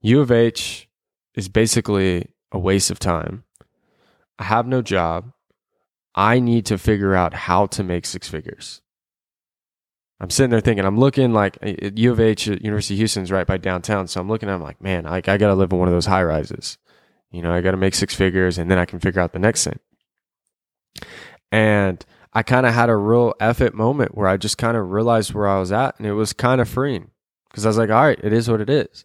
U 0.00 0.20
of 0.20 0.30
H 0.30 0.88
is 1.34 1.48
basically 1.48 2.28
a 2.50 2.58
waste 2.58 2.90
of 2.90 2.98
time. 2.98 3.44
I 4.38 4.44
have 4.44 4.66
no 4.66 4.82
job. 4.82 5.32
I 6.14 6.40
need 6.40 6.66
to 6.66 6.78
figure 6.78 7.14
out 7.14 7.34
how 7.34 7.66
to 7.66 7.84
make 7.84 8.06
six 8.06 8.28
figures. 8.28 8.80
I'm 10.20 10.30
sitting 10.30 10.50
there 10.50 10.60
thinking, 10.60 10.84
I'm 10.84 10.98
looking 10.98 11.32
like 11.32 11.58
uh, 11.62 11.74
uh, 11.80 11.90
U 11.94 12.10
of 12.10 12.18
H, 12.18 12.48
uh, 12.48 12.56
University 12.60 12.94
of 12.94 12.98
Houston's 12.98 13.30
right 13.30 13.46
by 13.46 13.56
downtown. 13.56 14.08
So 14.08 14.20
I'm 14.20 14.28
looking, 14.28 14.48
I'm 14.48 14.62
like, 14.62 14.80
man, 14.82 15.06
I, 15.06 15.16
I 15.18 15.20
got 15.20 15.38
to 15.38 15.54
live 15.54 15.72
in 15.72 15.78
one 15.78 15.86
of 15.86 15.94
those 15.94 16.06
high 16.06 16.24
rises. 16.24 16.76
You 17.30 17.42
know, 17.42 17.52
I 17.52 17.60
got 17.60 17.70
to 17.72 17.76
make 17.76 17.94
six 17.94 18.14
figures 18.14 18.58
and 18.58 18.70
then 18.70 18.78
I 18.78 18.84
can 18.84 18.98
figure 18.98 19.20
out 19.20 19.32
the 19.32 19.38
next 19.38 19.64
thing. 19.64 19.78
And 21.52 22.04
I 22.32 22.42
kind 22.42 22.66
of 22.66 22.74
had 22.74 22.90
a 22.90 22.96
real 22.96 23.34
effort 23.40 23.74
moment 23.74 24.16
where 24.16 24.28
I 24.28 24.36
just 24.36 24.58
kind 24.58 24.76
of 24.76 24.90
realized 24.90 25.32
where 25.32 25.48
I 25.48 25.58
was 25.58 25.72
at 25.72 25.98
and 25.98 26.06
it 26.06 26.12
was 26.12 26.32
kind 26.32 26.60
of 26.60 26.68
freeing 26.68 27.10
because 27.48 27.64
I 27.64 27.68
was 27.68 27.78
like, 27.78 27.90
all 27.90 28.02
right, 28.02 28.18
it 28.22 28.32
is 28.32 28.48
what 28.48 28.60
it 28.60 28.70
is. 28.70 29.04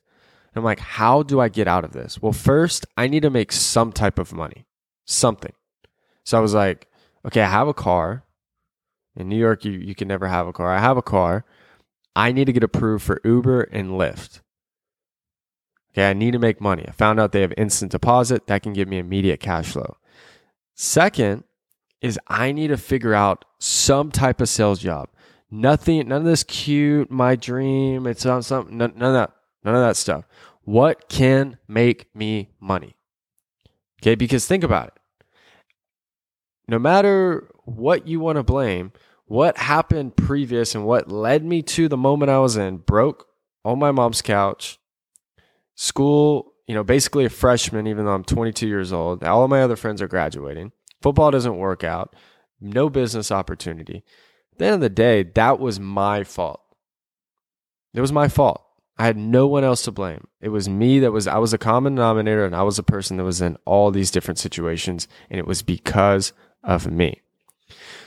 And 0.53 0.61
I'm 0.61 0.65
like, 0.65 0.79
how 0.79 1.23
do 1.23 1.39
I 1.39 1.49
get 1.49 1.67
out 1.67 1.83
of 1.83 1.93
this? 1.93 2.21
Well, 2.21 2.33
first, 2.33 2.85
I 2.97 3.07
need 3.07 3.23
to 3.23 3.29
make 3.29 3.51
some 3.51 3.91
type 3.91 4.19
of 4.19 4.33
money, 4.33 4.65
something. 5.05 5.53
So 6.25 6.37
I 6.37 6.41
was 6.41 6.53
like, 6.53 6.87
okay, 7.25 7.41
I 7.41 7.49
have 7.49 7.67
a 7.67 7.73
car. 7.73 8.23
In 9.15 9.29
New 9.29 9.37
York, 9.37 9.63
you, 9.63 9.71
you 9.71 9.95
can 9.95 10.07
never 10.07 10.27
have 10.27 10.47
a 10.47 10.53
car. 10.53 10.73
I 10.73 10.79
have 10.79 10.97
a 10.97 11.01
car. 11.01 11.45
I 12.15 12.31
need 12.31 12.45
to 12.45 12.53
get 12.53 12.63
approved 12.63 13.03
for 13.03 13.21
Uber 13.23 13.61
and 13.61 13.91
Lyft. 13.91 14.41
Okay, 15.93 16.09
I 16.09 16.13
need 16.13 16.31
to 16.31 16.39
make 16.39 16.59
money. 16.59 16.85
I 16.87 16.91
found 16.91 17.19
out 17.19 17.31
they 17.31 17.41
have 17.41 17.53
instant 17.55 17.91
deposit 17.91 18.47
that 18.47 18.63
can 18.63 18.73
give 18.73 18.87
me 18.87 18.97
immediate 18.97 19.39
cash 19.39 19.71
flow. 19.71 19.97
Second, 20.75 21.43
is 22.03 22.19
I 22.27 22.51
need 22.51 22.67
to 22.67 22.77
figure 22.77 23.13
out 23.13 23.45
some 23.57 24.11
type 24.11 24.41
of 24.41 24.49
sales 24.49 24.79
job. 24.79 25.07
Nothing, 25.49 26.09
none 26.09 26.19
of 26.19 26.25
this 26.25 26.43
cute, 26.43 27.09
my 27.09 27.35
dream. 27.35 28.05
It's 28.05 28.25
on 28.25 28.43
something, 28.43 28.77
none, 28.77 28.93
none 28.97 29.09
of 29.09 29.13
that, 29.13 29.31
none 29.63 29.75
of 29.75 29.81
that 29.81 29.95
stuff. 29.95 30.25
What 30.65 31.07
can 31.07 31.57
make 31.67 32.13
me 32.13 32.49
money? 32.59 32.97
Okay, 34.01 34.15
because 34.15 34.45
think 34.45 34.65
about 34.65 34.87
it. 34.87 34.93
No 36.67 36.77
matter 36.77 37.49
what 37.63 38.05
you 38.05 38.19
want 38.19 38.35
to 38.35 38.43
blame, 38.43 38.91
what 39.25 39.57
happened 39.57 40.17
previous 40.17 40.75
and 40.75 40.85
what 40.85 41.09
led 41.09 41.45
me 41.45 41.61
to 41.61 41.87
the 41.87 41.97
moment 41.97 42.31
I 42.31 42.39
was 42.39 42.57
in, 42.57 42.77
broke 42.77 43.27
on 43.63 43.79
my 43.79 43.91
mom's 43.91 44.21
couch, 44.21 44.77
school, 45.75 46.53
you 46.67 46.75
know, 46.75 46.83
basically 46.83 47.23
a 47.23 47.29
freshman, 47.29 47.87
even 47.87 48.05
though 48.05 48.13
I'm 48.13 48.25
22 48.25 48.67
years 48.67 48.91
old. 48.91 49.23
All 49.23 49.43
of 49.45 49.49
my 49.49 49.61
other 49.61 49.77
friends 49.77 50.01
are 50.01 50.07
graduating 50.07 50.73
Football 51.03 51.31
doesn't 51.31 51.57
work 51.57 51.83
out, 51.83 52.15
no 52.61 52.89
business 52.89 53.29
opportunity. 53.29 54.03
At 54.53 54.57
the 54.57 54.65
end 54.65 54.75
of 54.75 54.79
the 54.81 54.89
day, 54.89 55.23
that 55.23 55.59
was 55.59 55.77
my 55.77 56.23
fault. 56.23 56.61
It 57.93 57.99
was 57.99 58.13
my 58.13 58.29
fault. 58.29 58.63
I 58.97 59.05
had 59.05 59.17
no 59.17 59.45
one 59.45 59.65
else 59.65 59.81
to 59.83 59.91
blame. 59.91 60.27
It 60.39 60.49
was 60.49 60.69
me 60.69 60.99
that 60.99 61.11
was, 61.11 61.27
I 61.27 61.39
was 61.39 61.51
a 61.51 61.57
common 61.57 61.95
denominator 61.95 62.45
and 62.45 62.55
I 62.55 62.63
was 62.63 62.79
a 62.79 62.83
person 62.83 63.17
that 63.17 63.25
was 63.25 63.41
in 63.41 63.57
all 63.65 63.91
these 63.91 64.11
different 64.11 64.39
situations 64.39 65.09
and 65.29 65.39
it 65.39 65.45
was 65.45 65.61
because 65.61 66.31
of 66.63 66.89
me. 66.89 67.21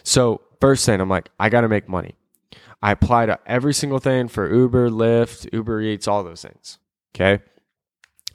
So, 0.02 0.40
first 0.60 0.86
thing, 0.86 1.00
I'm 1.00 1.10
like, 1.10 1.28
I 1.38 1.50
got 1.50 1.62
to 1.62 1.68
make 1.68 1.88
money. 1.88 2.16
I 2.80 2.92
apply 2.92 3.26
to 3.26 3.38
every 3.46 3.74
single 3.74 3.98
thing 3.98 4.28
for 4.28 4.50
Uber, 4.50 4.88
Lyft, 4.88 5.52
Uber 5.52 5.82
Eats, 5.82 6.08
all 6.08 6.24
those 6.24 6.42
things. 6.42 6.78
Okay. 7.14 7.42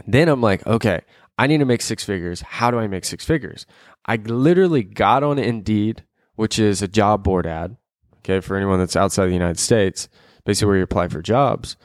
Then 0.06 0.28
I'm 0.28 0.42
like, 0.42 0.68
okay, 0.68 1.02
I 1.42 1.48
need 1.48 1.58
to 1.58 1.66
make 1.66 1.82
six 1.82 2.04
figures. 2.04 2.42
How 2.42 2.70
do 2.70 2.78
I 2.78 2.88
make 2.88 3.04
six 3.04 3.26
figures? 3.26 3.66
I 4.06 4.16
literally 4.16 4.84
got 4.84 5.24
on 5.24 5.38
Indeed, 5.38 6.04
which 6.36 6.58
is 6.60 6.82
a 6.82 6.88
job 6.88 7.24
board 7.24 7.46
ad. 7.46 7.78
Okay. 8.20 8.40
For 8.40 8.56
anyone 8.56 8.80
that's 8.80 8.96
outside 8.96 9.28
the 9.28 9.34
United 9.34 9.60
States, 9.60 10.08
basically 10.46 10.68
where 10.68 10.78
you 10.78 10.84
apply 10.84 11.08
for 11.08 11.22
jobs. 11.22 11.76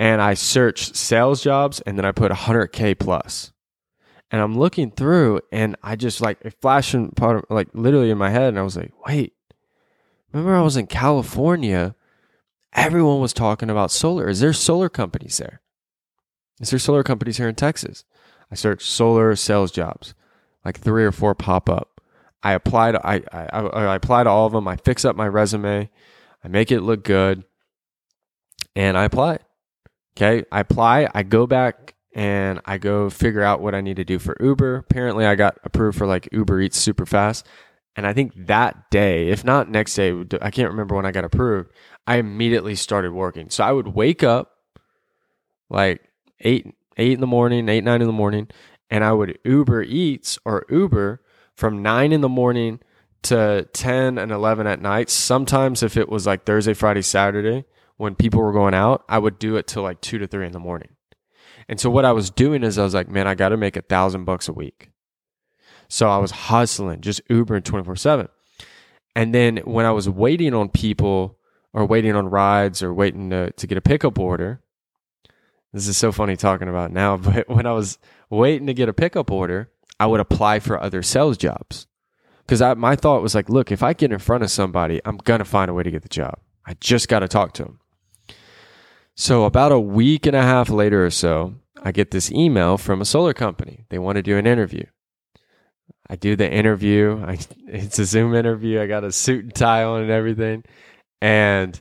And 0.00 0.20
I 0.20 0.34
searched 0.34 0.96
sales 0.96 1.42
jobs 1.42 1.80
and 1.82 1.96
then 1.96 2.04
I 2.04 2.12
put 2.12 2.32
100K 2.32 2.98
plus. 2.98 3.52
And 4.30 4.40
I'm 4.40 4.58
looking 4.58 4.90
through 4.90 5.42
and 5.52 5.76
I 5.82 5.94
just 5.94 6.20
like, 6.20 6.38
it 6.42 6.60
flashed 6.60 6.94
in 6.94 7.10
part 7.10 7.36
of, 7.36 7.44
like 7.50 7.68
literally 7.74 8.10
in 8.10 8.18
my 8.18 8.30
head. 8.30 8.48
And 8.48 8.58
I 8.58 8.62
was 8.62 8.76
like, 8.76 8.92
wait, 9.06 9.34
remember 10.32 10.56
I 10.56 10.62
was 10.62 10.76
in 10.76 10.86
California? 10.86 11.94
Everyone 12.72 13.20
was 13.20 13.34
talking 13.34 13.68
about 13.68 13.90
solar. 13.90 14.28
Is 14.28 14.40
there 14.40 14.52
solar 14.52 14.88
companies 14.88 15.36
there? 15.38 15.60
Is 16.60 16.70
there 16.70 16.78
solar 16.78 17.02
companies 17.02 17.36
here 17.36 17.48
in 17.48 17.54
Texas? 17.54 18.04
I 18.50 18.54
searched 18.54 18.88
solar 18.88 19.36
sales 19.36 19.70
jobs, 19.70 20.14
like 20.64 20.80
three 20.80 21.04
or 21.04 21.12
four 21.12 21.34
pop 21.34 21.68
up. 21.68 22.00
I 22.42 22.52
applied. 22.54 22.96
I, 22.96 23.22
I, 23.32 23.60
I 23.60 23.94
apply 23.94 24.24
to 24.24 24.30
all 24.30 24.46
of 24.46 24.52
them. 24.52 24.66
I 24.66 24.76
fix 24.76 25.04
up 25.04 25.14
my 25.14 25.28
resume. 25.28 25.88
I 26.44 26.48
make 26.48 26.72
it 26.72 26.80
look 26.80 27.04
good, 27.04 27.44
and 28.74 28.98
I 28.98 29.04
apply. 29.04 29.38
Okay, 30.16 30.44
I 30.50 30.60
apply. 30.60 31.08
I 31.14 31.22
go 31.22 31.46
back 31.46 31.94
and 32.14 32.60
I 32.64 32.78
go 32.78 33.08
figure 33.08 33.42
out 33.42 33.60
what 33.60 33.74
I 33.74 33.80
need 33.80 33.96
to 33.96 34.04
do 34.04 34.18
for 34.18 34.36
Uber. 34.40 34.76
Apparently, 34.76 35.24
I 35.24 35.34
got 35.34 35.58
approved 35.64 35.96
for 35.96 36.06
like 36.06 36.28
Uber 36.32 36.60
Eats 36.60 36.78
super 36.78 37.06
fast. 37.06 37.46
And 37.94 38.06
I 38.06 38.12
think 38.12 38.32
that 38.46 38.90
day, 38.90 39.28
if 39.28 39.44
not 39.44 39.70
next 39.70 39.94
day, 39.94 40.12
I 40.40 40.50
can't 40.50 40.70
remember 40.70 40.96
when 40.96 41.06
I 41.06 41.12
got 41.12 41.24
approved, 41.24 41.70
I 42.06 42.16
immediately 42.16 42.74
started 42.74 43.12
working. 43.12 43.50
So 43.50 43.64
I 43.64 43.72
would 43.72 43.88
wake 43.88 44.22
up 44.22 44.52
like 45.68 46.00
eight, 46.40 46.74
eight 46.96 47.12
in 47.12 47.20
the 47.20 47.26
morning, 47.26 47.68
eight, 47.68 47.84
nine 47.84 48.00
in 48.00 48.06
the 48.06 48.12
morning, 48.12 48.48
and 48.92 49.02
I 49.02 49.12
would 49.14 49.38
Uber 49.42 49.84
Eats 49.84 50.38
or 50.44 50.66
Uber 50.68 51.22
from 51.56 51.82
nine 51.82 52.12
in 52.12 52.20
the 52.20 52.28
morning 52.28 52.78
to 53.22 53.66
10 53.72 54.18
and 54.18 54.30
11 54.30 54.66
at 54.66 54.82
night. 54.82 55.08
Sometimes 55.08 55.82
if 55.82 55.96
it 55.96 56.10
was 56.10 56.26
like 56.26 56.44
Thursday, 56.44 56.74
Friday, 56.74 57.00
Saturday, 57.00 57.64
when 57.96 58.14
people 58.14 58.42
were 58.42 58.52
going 58.52 58.74
out, 58.74 59.02
I 59.08 59.18
would 59.18 59.38
do 59.38 59.56
it 59.56 59.66
till 59.66 59.82
like 59.82 60.02
two 60.02 60.18
to 60.18 60.26
three 60.26 60.44
in 60.44 60.52
the 60.52 60.58
morning. 60.58 60.90
And 61.70 61.80
so 61.80 61.88
what 61.88 62.04
I 62.04 62.12
was 62.12 62.30
doing 62.30 62.62
is 62.62 62.78
I 62.78 62.84
was 62.84 62.92
like, 62.92 63.08
man, 63.08 63.26
I 63.26 63.34
got 63.34 63.48
to 63.48 63.56
make 63.56 63.78
a 63.78 63.82
thousand 63.82 64.26
bucks 64.26 64.46
a 64.46 64.52
week. 64.52 64.90
So 65.88 66.10
I 66.10 66.18
was 66.18 66.30
hustling, 66.30 67.00
just 67.00 67.26
Ubering 67.28 67.64
24 67.64 67.96
seven. 67.96 68.28
And 69.16 69.34
then 69.34 69.58
when 69.58 69.86
I 69.86 69.92
was 69.92 70.06
waiting 70.06 70.52
on 70.52 70.68
people 70.68 71.38
or 71.72 71.86
waiting 71.86 72.14
on 72.14 72.28
rides 72.28 72.82
or 72.82 72.92
waiting 72.92 73.30
to, 73.30 73.52
to 73.52 73.66
get 73.66 73.78
a 73.78 73.82
pickup 73.82 74.18
order, 74.18 74.60
this 75.72 75.88
is 75.88 75.96
so 75.96 76.12
funny 76.12 76.36
talking 76.36 76.68
about 76.68 76.92
now, 76.92 77.16
but 77.16 77.48
when 77.48 77.66
I 77.66 77.72
was 77.72 77.98
waiting 78.38 78.66
to 78.66 78.74
get 78.74 78.88
a 78.88 78.94
pickup 78.94 79.30
order, 79.30 79.70
I 80.00 80.06
would 80.06 80.20
apply 80.20 80.60
for 80.60 80.80
other 80.80 81.02
sales 81.02 81.36
jobs. 81.36 81.86
Because 82.44 82.76
my 82.76 82.96
thought 82.96 83.22
was 83.22 83.34
like, 83.34 83.48
look, 83.48 83.70
if 83.70 83.82
I 83.82 83.92
get 83.92 84.12
in 84.12 84.18
front 84.18 84.42
of 84.42 84.50
somebody, 84.50 85.00
I'm 85.04 85.16
going 85.18 85.38
to 85.38 85.44
find 85.44 85.70
a 85.70 85.74
way 85.74 85.84
to 85.84 85.90
get 85.90 86.02
the 86.02 86.08
job. 86.08 86.38
I 86.66 86.74
just 86.80 87.08
got 87.08 87.20
to 87.20 87.28
talk 87.28 87.52
to 87.54 87.64
them. 87.64 87.78
So, 89.14 89.44
about 89.44 89.72
a 89.72 89.78
week 89.78 90.26
and 90.26 90.34
a 90.34 90.42
half 90.42 90.70
later 90.70 91.04
or 91.04 91.10
so, 91.10 91.54
I 91.82 91.92
get 91.92 92.10
this 92.10 92.32
email 92.32 92.78
from 92.78 93.00
a 93.00 93.04
solar 93.04 93.34
company. 93.34 93.84
They 93.90 93.98
want 93.98 94.16
to 94.16 94.22
do 94.22 94.38
an 94.38 94.46
interview. 94.46 94.84
I 96.08 96.16
do 96.16 96.34
the 96.34 96.50
interview. 96.50 97.22
I, 97.24 97.38
it's 97.66 97.98
a 97.98 98.04
Zoom 98.04 98.34
interview. 98.34 98.80
I 98.80 98.86
got 98.86 99.04
a 99.04 99.12
suit 99.12 99.44
and 99.44 99.54
tie 99.54 99.84
on 99.84 100.02
and 100.02 100.10
everything. 100.10 100.64
And 101.20 101.80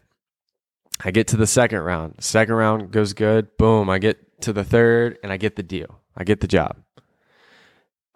I 1.04 1.12
get 1.12 1.28
to 1.30 1.38
the 1.38 1.48
second 1.48 1.80
round. 1.80 2.16
Second 2.20 2.56
round 2.56 2.92
goes 2.92 3.14
good. 3.14 3.58
Boom. 3.58 3.90
I 3.90 3.98
get 3.98 4.42
to 4.42 4.54
the 4.54 4.64
third 4.64 5.18
and 5.24 5.32
I 5.32 5.38
get 5.38 5.56
the 5.56 5.64
deal. 5.64 6.01
I 6.16 6.24
get 6.24 6.42
the 6.42 6.48
job. 6.48 6.78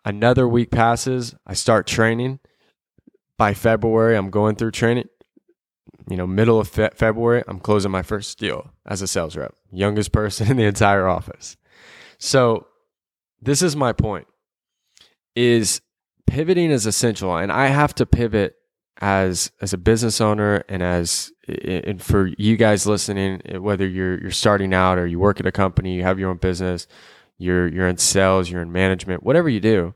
Another 0.03 0.47
week 0.47 0.71
passes. 0.71 1.35
I 1.45 1.53
start 1.53 1.87
training. 1.87 2.39
By 3.37 3.53
February, 3.53 4.15
I'm 4.15 4.29
going 4.29 4.55
through 4.55 4.71
training. 4.71 5.09
You 6.09 6.17
know, 6.17 6.27
middle 6.27 6.59
of 6.59 6.67
fe- 6.67 6.91
February, 6.93 7.43
I'm 7.47 7.59
closing 7.59 7.91
my 7.91 8.03
first 8.03 8.37
deal 8.37 8.71
as 8.85 9.01
a 9.01 9.07
sales 9.07 9.35
rep, 9.35 9.55
youngest 9.71 10.11
person 10.11 10.47
in 10.51 10.57
the 10.57 10.63
entire 10.63 11.07
office. 11.07 11.57
So, 12.17 12.67
this 13.41 13.61
is 13.61 13.75
my 13.75 13.91
point 13.93 14.27
is 15.35 15.81
pivoting 16.27 16.71
is 16.71 16.85
essential 16.85 17.35
and 17.35 17.51
I 17.51 17.67
have 17.67 17.93
to 17.95 18.05
pivot 18.05 18.55
as 19.01 19.51
as 19.61 19.73
a 19.73 19.77
business 19.77 20.21
owner 20.21 20.63
and 20.69 20.81
as 20.81 21.31
and 21.47 22.01
for 22.01 22.31
you 22.37 22.55
guys 22.55 22.87
listening 22.87 23.41
whether 23.59 23.85
you're 23.85 24.19
you're 24.21 24.31
starting 24.31 24.73
out 24.73 24.97
or 24.97 25.05
you 25.05 25.19
work 25.19 25.39
at 25.39 25.45
a 25.45 25.51
company 25.51 25.95
you 25.95 26.03
have 26.03 26.17
your 26.17 26.29
own 26.29 26.37
business 26.37 26.87
you're 27.37 27.67
you're 27.67 27.87
in 27.87 27.97
sales 27.97 28.49
you're 28.49 28.61
in 28.61 28.71
management 28.71 29.23
whatever 29.23 29.49
you 29.49 29.59
do 29.59 29.93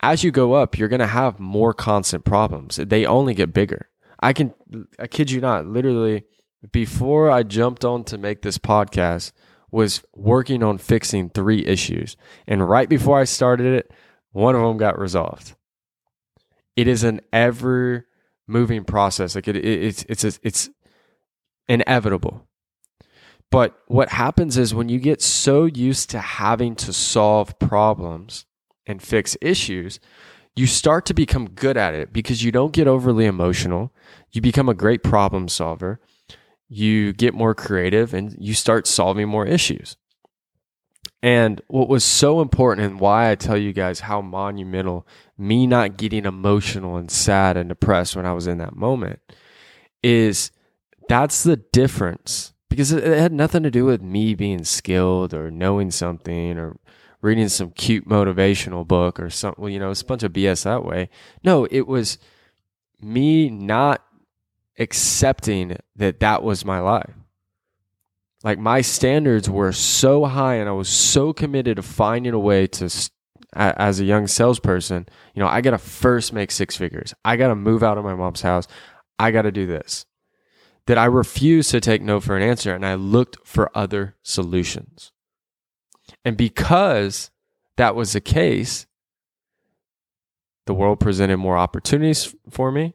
as 0.00 0.22
you 0.22 0.30
go 0.30 0.54
up 0.54 0.78
you're 0.78 0.88
going 0.88 1.00
to 1.00 1.06
have 1.06 1.38
more 1.38 1.74
constant 1.74 2.24
problems 2.24 2.76
they 2.76 3.04
only 3.04 3.34
get 3.34 3.52
bigger 3.52 3.88
i 4.20 4.32
can 4.32 4.54
i 4.98 5.06
kid 5.06 5.30
you 5.30 5.40
not 5.40 5.66
literally 5.66 6.24
before 6.72 7.30
i 7.30 7.42
jumped 7.42 7.84
on 7.84 8.04
to 8.04 8.18
make 8.18 8.42
this 8.42 8.58
podcast 8.58 9.32
was 9.70 10.02
working 10.14 10.62
on 10.62 10.78
fixing 10.78 11.28
three 11.28 11.64
issues 11.66 12.16
and 12.46 12.68
right 12.68 12.88
before 12.88 13.18
i 13.18 13.24
started 13.24 13.66
it 13.66 13.92
one 14.32 14.54
of 14.54 14.62
them 14.62 14.76
got 14.76 14.98
resolved 14.98 15.54
it 16.78 16.86
is 16.86 17.02
an 17.02 17.20
ever 17.32 18.06
moving 18.48 18.84
process. 18.84 19.34
Like 19.34 19.46
it, 19.46 19.56
it 19.56 20.04
it's 20.08 20.24
it's 20.24 20.40
it's 20.42 20.70
inevitable. 21.68 22.47
But 23.50 23.78
what 23.86 24.10
happens 24.10 24.58
is 24.58 24.74
when 24.74 24.88
you 24.88 24.98
get 24.98 25.22
so 25.22 25.64
used 25.64 26.10
to 26.10 26.18
having 26.18 26.74
to 26.76 26.92
solve 26.92 27.58
problems 27.58 28.44
and 28.86 29.02
fix 29.02 29.36
issues, 29.40 30.00
you 30.54 30.66
start 30.66 31.06
to 31.06 31.14
become 31.14 31.50
good 31.50 31.76
at 31.76 31.94
it 31.94 32.12
because 32.12 32.42
you 32.42 32.52
don't 32.52 32.72
get 32.72 32.86
overly 32.86 33.24
emotional. 33.24 33.92
You 34.32 34.40
become 34.40 34.68
a 34.68 34.74
great 34.74 35.02
problem 35.02 35.48
solver. 35.48 36.00
You 36.68 37.12
get 37.12 37.32
more 37.32 37.54
creative 37.54 38.12
and 38.12 38.36
you 38.38 38.52
start 38.54 38.86
solving 38.86 39.28
more 39.28 39.46
issues. 39.46 39.96
And 41.22 41.60
what 41.68 41.88
was 41.88 42.04
so 42.04 42.40
important 42.40 42.86
and 42.86 43.00
why 43.00 43.30
I 43.30 43.34
tell 43.34 43.56
you 43.56 43.72
guys 43.72 44.00
how 44.00 44.20
monumental 44.20 45.06
me 45.36 45.66
not 45.66 45.96
getting 45.96 46.26
emotional 46.26 46.96
and 46.96 47.10
sad 47.10 47.56
and 47.56 47.68
depressed 47.68 48.14
when 48.14 48.26
I 48.26 48.32
was 48.32 48.46
in 48.46 48.58
that 48.58 48.76
moment 48.76 49.20
is 50.02 50.52
that's 51.08 51.42
the 51.42 51.56
difference 51.56 52.52
because 52.68 52.92
it, 52.92 53.04
had 53.04 53.32
nothing 53.32 53.62
to 53.62 53.70
do 53.70 53.84
with 53.84 54.02
me 54.02 54.34
being 54.34 54.64
skilled 54.64 55.34
or 55.34 55.50
knowing 55.50 55.90
something 55.90 56.58
or 56.58 56.76
reading 57.20 57.48
some 57.48 57.70
cute 57.70 58.08
motivational 58.08 58.86
book 58.86 59.18
or 59.18 59.30
something, 59.30 59.62
well, 59.62 59.70
you 59.70 59.78
know, 59.78 59.90
it's 59.90 60.02
a 60.02 60.06
bunch 60.06 60.22
of 60.22 60.32
BS 60.32 60.64
that 60.64 60.84
way. 60.84 61.08
No, 61.42 61.66
it 61.70 61.86
was 61.86 62.18
me 63.00 63.48
not 63.48 64.04
accepting 64.78 65.76
that 65.96 66.20
that 66.20 66.42
was 66.42 66.64
my 66.64 66.80
life. 66.80 67.14
Like 68.44 68.58
my 68.58 68.82
standards 68.82 69.50
were 69.50 69.72
so 69.72 70.24
high 70.24 70.54
and 70.54 70.68
I 70.68 70.72
was 70.72 70.88
so 70.88 71.32
committed 71.32 71.76
to 71.76 71.82
finding 71.82 72.34
a 72.34 72.38
way 72.38 72.68
to 72.68 72.88
as 73.54 73.98
a 73.98 74.04
young 74.04 74.26
salesperson, 74.26 75.06
you 75.34 75.42
know, 75.42 75.48
I 75.48 75.60
got 75.60 75.70
to 75.70 75.78
first 75.78 76.32
make 76.32 76.50
six 76.50 76.76
figures. 76.76 77.14
I 77.24 77.36
got 77.36 77.48
to 77.48 77.56
move 77.56 77.82
out 77.82 77.98
of 77.98 78.04
my 78.04 78.14
mom's 78.14 78.42
house. 78.42 78.68
I 79.18 79.30
got 79.30 79.42
to 79.42 79.52
do 79.52 79.66
this. 79.66 80.04
That 80.88 80.98
I 80.98 81.04
refused 81.04 81.70
to 81.72 81.80
take 81.80 82.02
no 82.02 82.18
for 82.18 82.36
an 82.36 82.42
answer 82.42 82.74
and 82.74 82.84
I 82.84 82.94
looked 82.94 83.36
for 83.44 83.70
other 83.76 84.16
solutions. 84.22 85.12
And 86.24 86.34
because 86.36 87.30
that 87.76 87.94
was 87.94 88.14
the 88.14 88.22
case, 88.22 88.86
the 90.64 90.72
world 90.72 90.98
presented 90.98 91.36
more 91.36 91.58
opportunities 91.58 92.34
for 92.50 92.72
me. 92.72 92.94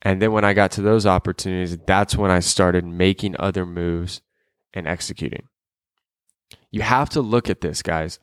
And 0.00 0.22
then 0.22 0.30
when 0.30 0.44
I 0.44 0.52
got 0.52 0.70
to 0.72 0.80
those 0.80 1.06
opportunities, 1.06 1.76
that's 1.86 2.14
when 2.14 2.30
I 2.30 2.38
started 2.38 2.84
making 2.84 3.34
other 3.38 3.66
moves 3.66 4.22
and 4.72 4.86
executing. 4.86 5.48
You 6.70 6.82
have 6.82 7.10
to 7.10 7.20
look 7.20 7.50
at 7.50 7.62
this, 7.62 7.82
guys, 7.82 8.20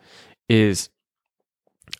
is 0.47 0.89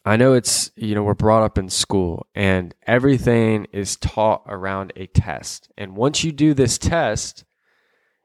I 0.07 0.17
know 0.17 0.33
it's, 0.33 0.69
you 0.75 0.93
know, 0.93 1.01
we're 1.01 1.15
brought 1.15 1.41
up 1.41 1.57
in 1.57 1.67
school 1.67 2.27
and 2.35 2.75
everything 2.85 3.65
is 3.73 3.95
taught 3.95 4.43
around 4.45 4.93
a 4.95 5.07
test. 5.07 5.71
And 5.77 5.95
once 5.95 6.23
you 6.23 6.31
do 6.31 6.53
this 6.53 6.77
test, 6.77 7.43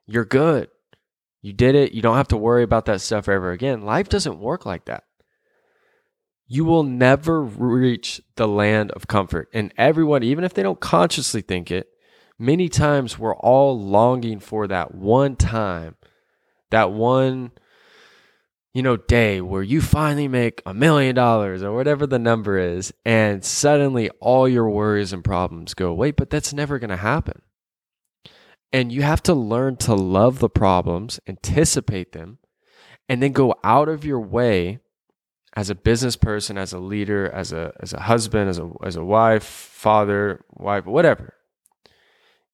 you're 0.07 0.27
good. 0.27 0.69
You 1.41 1.55
did 1.55 1.75
it. 1.75 1.93
You 1.93 2.03
don't 2.03 2.19
have 2.19 2.29
to 2.29 2.37
worry 2.37 2.63
about 2.63 2.85
that 2.85 3.01
stuff 3.01 3.31
ever 3.31 3.51
again. 3.51 3.83
Life 3.83 4.11
doesn't 4.11 4.41
work 4.41 4.67
like 4.67 4.85
that. 4.85 5.05
You 6.47 6.67
will 6.67 6.83
never 6.83 7.43
reach 7.43 8.21
the 8.37 8.47
land 8.47 8.91
of 8.91 9.07
comfort. 9.07 9.49
And 9.55 9.73
everyone, 9.79 10.23
even 10.23 10.45
if 10.45 10.53
they 10.53 10.63
don't 10.63 10.81
consciously 10.81 11.41
think 11.41 11.71
it, 11.71 11.89
many 12.39 12.69
times 12.69 13.19
we're 13.19 13.37
all 13.37 13.81
longing 13.81 14.39
for 14.39 14.67
that 14.67 14.95
one 14.95 15.37
time, 15.37 15.97
that 16.71 16.91
one 16.91 17.53
you 18.73 18.83
know, 18.83 18.97
day 18.97 19.41
where 19.41 19.63
you 19.63 19.81
finally 19.81 20.29
make 20.29 20.63
a 20.65 20.73
million 20.73 21.15
dollars 21.15 21.63
or 21.63 21.75
whatever 21.75 22.07
the 22.07 22.19
number 22.19 22.59
is, 22.59 22.93
and 23.05 23.45
suddenly 23.45 24.11
all 24.21 24.49
your 24.49 24.71
worries 24.71 25.13
and 25.13 25.25
problems 25.25 25.75
go 25.75 25.91
away. 25.91 26.13
But 26.13 26.31
that's 26.31 26.53
never 26.53 26.79
going 26.79 26.91
to 26.91 26.97
happen. 26.97 27.43
And 28.73 28.93
you 28.93 29.03
have 29.03 29.23
to 29.25 29.35
learn 29.35 29.77
to 29.79 29.95
love 29.95 30.39
the 30.39 30.49
problems, 30.49 31.19
anticipate 31.27 32.13
them, 32.13 32.39
and 33.09 33.21
then 33.21 33.33
go 33.33 33.57
out 33.65 33.89
of 33.89 34.05
your 34.05 34.21
way 34.21 34.79
as 35.57 35.69
a 35.69 35.75
business 35.75 36.15
person, 36.15 36.57
as 36.57 36.73
a 36.73 36.79
leader, 36.79 37.29
as 37.29 37.53
a 37.53 37.73
as 37.81 37.93
a 37.93 38.01
husband, 38.03 38.49
as 38.49 38.59
a 38.59 38.71
as 38.85 38.95
a 38.95 39.05
wife, 39.05 39.43
father, 39.43 40.45
wife, 40.53 40.87
whatever. 40.87 41.35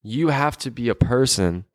You 0.02 0.28
have 0.28 0.56
to 0.58 0.70
be 0.70 0.88
a 0.88 0.94
person 0.94 1.66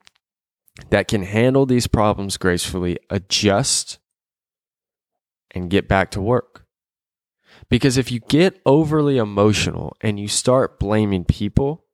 that 0.90 1.08
can 1.08 1.22
handle 1.22 1.68
these 1.68 1.86
problems 1.86 2.38
gracefully, 2.38 2.98
adjust, 3.10 4.00
and 5.52 5.70
get 5.70 5.88
back 5.88 6.12
to 6.12 6.22
work. 6.22 6.66
Because 7.70 7.98
if 7.98 8.12
you 8.12 8.20
get 8.20 8.60
overly 8.66 9.18
emotional 9.18 9.96
and 10.02 10.20
you 10.20 10.28
start 10.28 10.80
blaming 10.80 11.26
people, 11.26 11.86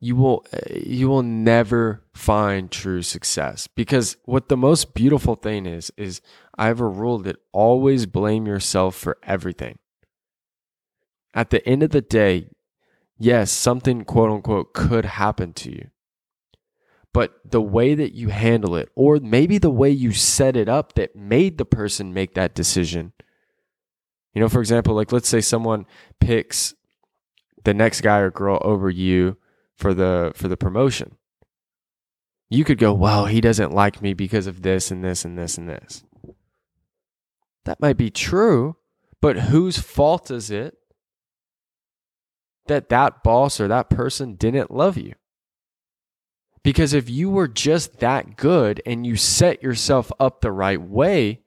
you 0.00 0.16
will 0.16 0.44
uh, 0.52 0.58
you 0.74 1.08
will 1.08 1.22
never 1.22 2.02
find 2.14 2.70
true 2.70 3.02
success 3.02 3.68
because 3.76 4.16
what 4.24 4.48
the 4.48 4.56
most 4.56 4.94
beautiful 4.94 5.36
thing 5.36 5.66
is 5.66 5.92
is 5.96 6.22
I 6.56 6.66
have 6.66 6.80
a 6.80 6.86
rule 6.86 7.18
that 7.18 7.36
always 7.52 8.06
blame 8.06 8.46
yourself 8.46 8.96
for 8.96 9.18
everything. 9.22 9.78
At 11.34 11.50
the 11.50 11.66
end 11.68 11.82
of 11.82 11.90
the 11.90 12.00
day, 12.00 12.48
yes, 13.18 13.50
something 13.50 14.04
quote 14.04 14.30
unquote 14.30 14.72
could 14.72 15.04
happen 15.04 15.52
to 15.54 15.70
you. 15.70 15.90
But 17.12 17.34
the 17.44 17.60
way 17.60 17.94
that 17.94 18.12
you 18.12 18.28
handle 18.28 18.76
it, 18.76 18.88
or 18.94 19.18
maybe 19.18 19.58
the 19.58 19.70
way 19.70 19.90
you 19.90 20.12
set 20.12 20.56
it 20.56 20.68
up 20.68 20.94
that 20.94 21.16
made 21.16 21.58
the 21.58 21.64
person 21.64 22.14
make 22.14 22.34
that 22.34 22.54
decision. 22.54 23.12
You 24.32 24.40
know, 24.40 24.48
for 24.48 24.60
example, 24.60 24.94
like 24.94 25.10
let's 25.10 25.28
say 25.28 25.40
someone 25.40 25.86
picks 26.20 26.74
the 27.64 27.74
next 27.74 28.02
guy 28.02 28.18
or 28.18 28.30
girl 28.30 28.58
over 28.62 28.88
you 28.88 29.36
for 29.76 29.92
the 29.92 30.32
for 30.36 30.46
the 30.46 30.56
promotion. 30.56 31.16
You 32.48 32.64
could 32.64 32.78
go, 32.78 32.92
"Well, 32.92 33.26
he 33.26 33.40
doesn't 33.40 33.72
like 33.72 34.00
me 34.00 34.14
because 34.14 34.46
of 34.46 34.62
this 34.62 34.90
and 34.90 35.02
this 35.02 35.24
and 35.24 35.36
this 35.36 35.58
and 35.58 35.68
this." 35.68 36.04
That 37.64 37.80
might 37.80 37.96
be 37.96 38.10
true, 38.10 38.76
but 39.20 39.36
whose 39.36 39.78
fault 39.78 40.30
is 40.30 40.50
it 40.50 40.76
that 42.66 42.88
that 42.88 43.22
boss 43.24 43.60
or 43.60 43.68
that 43.68 43.90
person 43.90 44.34
didn't 44.34 44.70
love 44.70 44.96
you? 44.96 45.14
Because 46.62 46.92
if 46.92 47.08
you 47.08 47.30
were 47.30 47.48
just 47.48 48.00
that 48.00 48.36
good 48.36 48.82
and 48.84 49.06
you 49.06 49.16
set 49.16 49.62
yourself 49.62 50.12
up 50.20 50.40
the 50.40 50.52
right 50.52 50.80
way, 50.80 51.40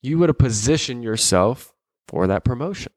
you 0.00 0.18
would 0.18 0.30
have 0.30 0.38
positioned 0.38 1.04
yourself 1.04 1.74
for 2.08 2.26
that 2.26 2.44
promotion. 2.44 2.92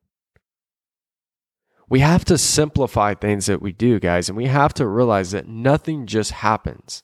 We 1.90 2.00
have 2.00 2.24
to 2.26 2.38
simplify 2.38 3.14
things 3.14 3.46
that 3.48 3.62
we 3.62 3.74
do, 3.74 4.00
guys, 4.00 4.30
and 4.30 4.38
we 4.38 4.48
have 4.48 4.74
to 4.76 4.88
realize 4.88 5.32
that 5.32 5.48
nothing 5.48 6.08
just 6.08 6.32
happens. 6.32 7.04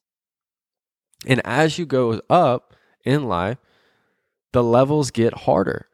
And 1.27 1.41
as 1.45 1.77
you 1.77 1.85
go 1.85 2.21
up 2.29 2.73
in 3.03 3.27
life, 3.27 3.57
the 4.53 4.63
levels 4.63 5.11
get 5.11 5.39
harder 5.39 5.89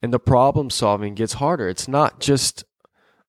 and 0.00 0.12
the 0.12 0.20
problem 0.20 0.70
solving 0.70 1.14
gets 1.14 1.34
harder. 1.34 1.68
It's 1.68 1.88
not 1.88 2.20
just, 2.20 2.64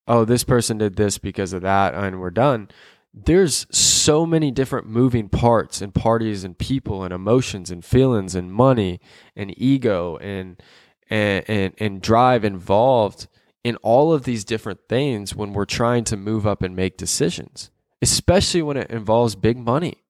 oh, 0.08 0.24
this 0.24 0.44
person 0.44 0.78
did 0.78 0.96
this 0.96 1.18
because 1.18 1.52
of 1.52 1.64
that 1.64 1.94
and 1.94 2.22
we're 2.22 2.30
done 2.30 2.70
there's 3.14 3.68
so 3.76 4.26
many 4.26 4.52
different 4.52 4.88
moving 4.88 5.28
parts 5.28 5.82
and 5.82 5.94
parties 5.94 6.44
and 6.44 6.58
people 6.58 7.04
and 7.04 7.14
emotions 7.14 7.70
and 7.70 7.84
feelings 7.84 8.36
and 8.36 8.52
money 8.52 9.00
and 9.36 9.54
ego 9.58 10.18
and 10.18 10.62
and 11.10 11.44
and, 11.50 11.74
and 11.78 12.02
drive 12.02 12.46
involved 12.46 13.28
in 13.64 13.76
all 13.78 14.14
of 14.14 14.24
these 14.24 14.46
different 14.46 14.80
things 14.88 15.36
when 15.36 15.54
we're 15.54 15.66
trying 15.66 16.04
to 16.06 16.18
move 16.18 16.48
up 16.48 16.64
and 16.64 16.76
make 16.76 16.98
decisions 16.98 17.70
especially 18.02 18.62
when 18.64 18.78
it 18.78 18.90
involves 18.90 19.36
big 19.36 19.58
money. 19.58 20.04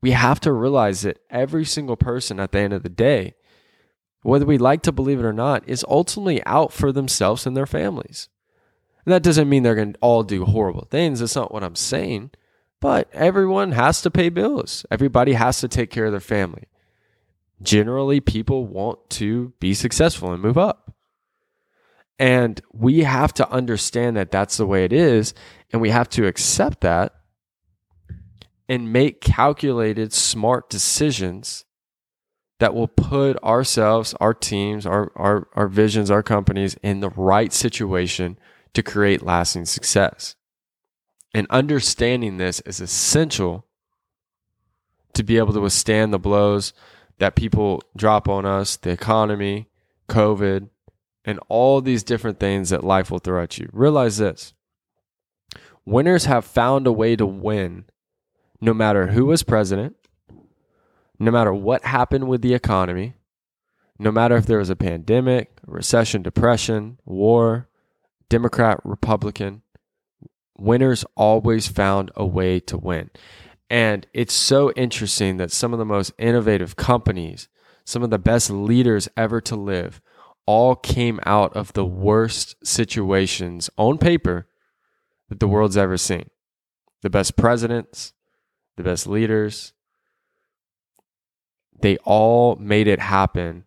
We 0.00 0.12
have 0.12 0.40
to 0.40 0.52
realize 0.52 1.02
that 1.02 1.18
every 1.28 1.64
single 1.64 1.96
person 1.96 2.38
at 2.38 2.52
the 2.52 2.60
end 2.60 2.72
of 2.72 2.82
the 2.82 2.88
day 2.88 3.34
whether 4.22 4.44
we 4.44 4.58
like 4.58 4.82
to 4.82 4.92
believe 4.92 5.18
it 5.18 5.24
or 5.24 5.32
not 5.32 5.66
is 5.66 5.84
ultimately 5.88 6.44
out 6.44 6.72
for 6.72 6.92
themselves 6.92 7.46
and 7.46 7.56
their 7.56 7.66
families 7.66 8.28
and 9.04 9.12
that 9.12 9.22
doesn't 9.22 9.48
mean 9.48 9.62
they're 9.62 9.74
going 9.74 9.94
to 9.94 9.98
all 10.00 10.22
do 10.22 10.44
horrible 10.44 10.86
things. 10.90 11.20
That's 11.20 11.36
not 11.36 11.52
what 11.52 11.64
I'm 11.64 11.76
saying. 11.76 12.30
But 12.80 13.08
everyone 13.12 13.72
has 13.72 14.00
to 14.02 14.10
pay 14.10 14.28
bills. 14.30 14.86
Everybody 14.90 15.34
has 15.34 15.60
to 15.60 15.68
take 15.68 15.90
care 15.90 16.06
of 16.06 16.12
their 16.12 16.20
family. 16.20 16.64
Generally, 17.62 18.20
people 18.20 18.66
want 18.66 19.10
to 19.10 19.52
be 19.60 19.74
successful 19.74 20.32
and 20.32 20.42
move 20.42 20.56
up. 20.56 20.94
And 22.18 22.60
we 22.72 23.00
have 23.00 23.32
to 23.34 23.50
understand 23.50 24.16
that 24.16 24.30
that's 24.30 24.56
the 24.56 24.66
way 24.66 24.84
it 24.84 24.92
is. 24.92 25.34
And 25.72 25.80
we 25.80 25.90
have 25.90 26.08
to 26.10 26.26
accept 26.26 26.80
that 26.82 27.14
and 28.68 28.92
make 28.92 29.20
calculated, 29.20 30.12
smart 30.12 30.70
decisions 30.70 31.64
that 32.60 32.74
will 32.74 32.88
put 32.88 33.42
ourselves, 33.42 34.14
our 34.20 34.34
teams, 34.34 34.86
our, 34.86 35.10
our, 35.16 35.48
our 35.54 35.66
visions, 35.66 36.10
our 36.10 36.22
companies 36.22 36.76
in 36.82 37.00
the 37.00 37.10
right 37.10 37.52
situation 37.52 38.38
to 38.74 38.82
create 38.82 39.22
lasting 39.22 39.66
success. 39.66 40.36
And 41.34 41.46
understanding 41.50 42.36
this 42.36 42.60
is 42.60 42.80
essential 42.80 43.66
to 45.14 45.22
be 45.22 45.38
able 45.38 45.52
to 45.52 45.60
withstand 45.60 46.12
the 46.12 46.18
blows 46.18 46.72
that 47.18 47.36
people 47.36 47.82
drop 47.96 48.28
on 48.28 48.46
us, 48.46 48.76
the 48.76 48.90
economy, 48.90 49.68
COVID, 50.08 50.68
and 51.24 51.38
all 51.48 51.80
these 51.80 52.02
different 52.02 52.40
things 52.40 52.70
that 52.70 52.82
life 52.82 53.10
will 53.10 53.18
throw 53.18 53.42
at 53.42 53.58
you. 53.58 53.68
Realize 53.72 54.18
this 54.18 54.54
winners 55.84 56.26
have 56.26 56.44
found 56.44 56.86
a 56.86 56.92
way 56.92 57.16
to 57.16 57.26
win 57.26 57.84
no 58.60 58.74
matter 58.74 59.08
who 59.08 59.26
was 59.26 59.42
president, 59.42 59.96
no 61.18 61.30
matter 61.30 61.52
what 61.52 61.84
happened 61.84 62.28
with 62.28 62.42
the 62.42 62.54
economy, 62.54 63.14
no 63.98 64.10
matter 64.10 64.36
if 64.36 64.46
there 64.46 64.58
was 64.58 64.70
a 64.70 64.76
pandemic, 64.76 65.50
recession, 65.66 66.22
depression, 66.22 66.98
war, 67.04 67.68
Democrat, 68.30 68.80
Republican, 68.84 69.62
winners 70.56 71.04
always 71.16 71.68
found 71.68 72.10
a 72.16 72.24
way 72.24 72.60
to 72.60 72.78
win. 72.78 73.10
And 73.68 74.06
it's 74.14 74.32
so 74.32 74.72
interesting 74.72 75.36
that 75.36 75.52
some 75.52 75.72
of 75.72 75.78
the 75.78 75.84
most 75.84 76.12
innovative 76.16 76.76
companies, 76.76 77.48
some 77.84 78.02
of 78.02 78.10
the 78.10 78.18
best 78.18 78.48
leaders 78.48 79.08
ever 79.16 79.40
to 79.42 79.56
live, 79.56 80.00
all 80.46 80.74
came 80.74 81.20
out 81.26 81.54
of 81.56 81.72
the 81.72 81.84
worst 81.84 82.56
situations 82.64 83.68
on 83.76 83.98
paper 83.98 84.48
that 85.28 85.40
the 85.40 85.48
world's 85.48 85.76
ever 85.76 85.96
seen. 85.96 86.30
The 87.02 87.10
best 87.10 87.36
presidents, 87.36 88.12
the 88.76 88.82
best 88.84 89.06
leaders, 89.06 89.72
they 91.80 91.96
all 91.98 92.56
made 92.56 92.86
it 92.86 93.00
happen 93.00 93.64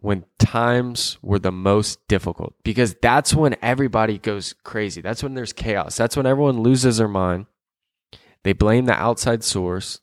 when 0.00 0.24
times 0.38 1.18
were 1.22 1.38
the 1.38 1.52
most 1.52 2.06
difficult 2.08 2.54
because 2.62 2.94
that's 3.02 3.34
when 3.34 3.56
everybody 3.62 4.18
goes 4.18 4.54
crazy. 4.64 5.00
That's 5.00 5.22
when 5.22 5.34
there's 5.34 5.52
chaos. 5.52 5.96
That's 5.96 6.16
when 6.16 6.26
everyone 6.26 6.62
loses 6.62 6.98
their 6.98 7.08
mind. 7.08 7.46
They 8.44 8.52
blame 8.52 8.86
the 8.86 8.94
outside 8.94 9.42
source 9.42 10.00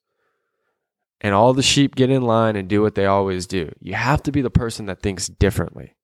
and 1.22 1.34
all 1.34 1.54
the 1.54 1.64
sheep 1.64 1.96
get 1.96 2.10
in 2.10 2.22
line 2.22 2.56
and 2.56 2.68
do 2.68 2.82
what 2.82 2.96
they 2.96 3.06
always 3.06 3.48
do. 3.48 3.72
You 3.80 3.94
have 3.94 4.22
to 4.24 4.32
be 4.32 4.42
the 4.42 4.50
person 4.50 4.86
that 4.88 5.02
thinks 5.02 5.28
differently. 5.28 5.96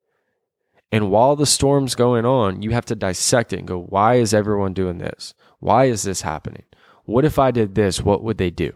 And 0.91 1.09
while 1.09 1.35
the 1.35 1.45
storm's 1.45 1.95
going 1.95 2.25
on, 2.25 2.61
you 2.61 2.71
have 2.71 2.85
to 2.85 2.95
dissect 2.95 3.53
it 3.53 3.59
and 3.59 3.67
go, 3.67 3.79
why 3.79 4.15
is 4.15 4.33
everyone 4.33 4.73
doing 4.73 4.97
this? 4.97 5.33
Why 5.59 5.85
is 5.85 6.03
this 6.03 6.21
happening? 6.21 6.63
What 7.05 7.25
if 7.25 7.39
I 7.39 7.51
did 7.51 7.75
this? 7.75 8.01
What 8.01 8.23
would 8.23 8.37
they 8.37 8.49
do? 8.49 8.73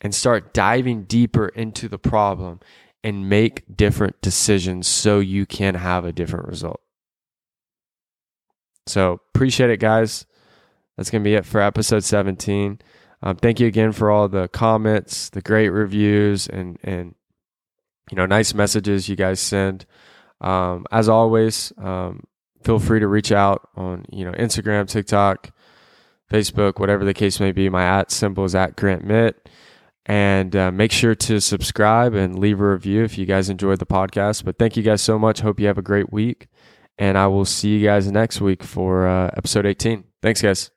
And 0.00 0.14
start 0.14 0.52
diving 0.52 1.04
deeper 1.04 1.48
into 1.48 1.88
the 1.88 1.98
problem 1.98 2.60
and 3.06 3.28
make 3.28 3.62
different 3.76 4.20
decisions 4.20 4.88
so 4.88 5.20
you 5.20 5.46
can 5.46 5.76
have 5.76 6.04
a 6.04 6.12
different 6.12 6.48
result. 6.48 6.80
So 8.88 9.20
appreciate 9.32 9.70
it, 9.70 9.78
guys. 9.78 10.26
That's 10.96 11.08
going 11.08 11.22
to 11.22 11.30
be 11.30 11.36
it 11.36 11.46
for 11.46 11.60
episode 11.60 12.02
17. 12.02 12.80
Um, 13.22 13.36
thank 13.36 13.60
you 13.60 13.68
again 13.68 13.92
for 13.92 14.10
all 14.10 14.26
the 14.26 14.48
comments, 14.48 15.30
the 15.30 15.40
great 15.40 15.68
reviews, 15.68 16.48
and 16.48 16.80
and 16.82 17.14
you 18.10 18.16
know 18.16 18.26
nice 18.26 18.54
messages 18.54 19.08
you 19.08 19.14
guys 19.14 19.38
send. 19.38 19.86
Um, 20.40 20.84
as 20.90 21.08
always, 21.08 21.72
um, 21.78 22.24
feel 22.64 22.80
free 22.80 22.98
to 22.98 23.06
reach 23.06 23.30
out 23.30 23.68
on 23.76 24.04
you 24.10 24.24
know 24.24 24.32
Instagram, 24.32 24.88
TikTok, 24.88 25.52
Facebook, 26.28 26.80
whatever 26.80 27.04
the 27.04 27.14
case 27.14 27.38
may 27.38 27.52
be. 27.52 27.68
My 27.68 27.84
at 27.84 28.10
symbol 28.10 28.44
is 28.44 28.56
at 28.56 28.74
Grant 28.74 29.04
Mitt. 29.04 29.48
And 30.06 30.54
uh, 30.54 30.70
make 30.70 30.92
sure 30.92 31.16
to 31.16 31.40
subscribe 31.40 32.14
and 32.14 32.38
leave 32.38 32.60
a 32.60 32.70
review 32.70 33.02
if 33.02 33.18
you 33.18 33.26
guys 33.26 33.50
enjoyed 33.50 33.80
the 33.80 33.86
podcast. 33.86 34.44
But 34.44 34.56
thank 34.58 34.76
you 34.76 34.82
guys 34.84 35.02
so 35.02 35.18
much. 35.18 35.40
Hope 35.40 35.58
you 35.58 35.66
have 35.66 35.78
a 35.78 35.82
great 35.82 36.12
week. 36.12 36.46
And 36.96 37.18
I 37.18 37.26
will 37.26 37.44
see 37.44 37.76
you 37.76 37.84
guys 37.84 38.10
next 38.10 38.40
week 38.40 38.62
for 38.62 39.06
uh, 39.06 39.30
episode 39.36 39.66
18. 39.66 40.04
Thanks, 40.22 40.40
guys. 40.40 40.75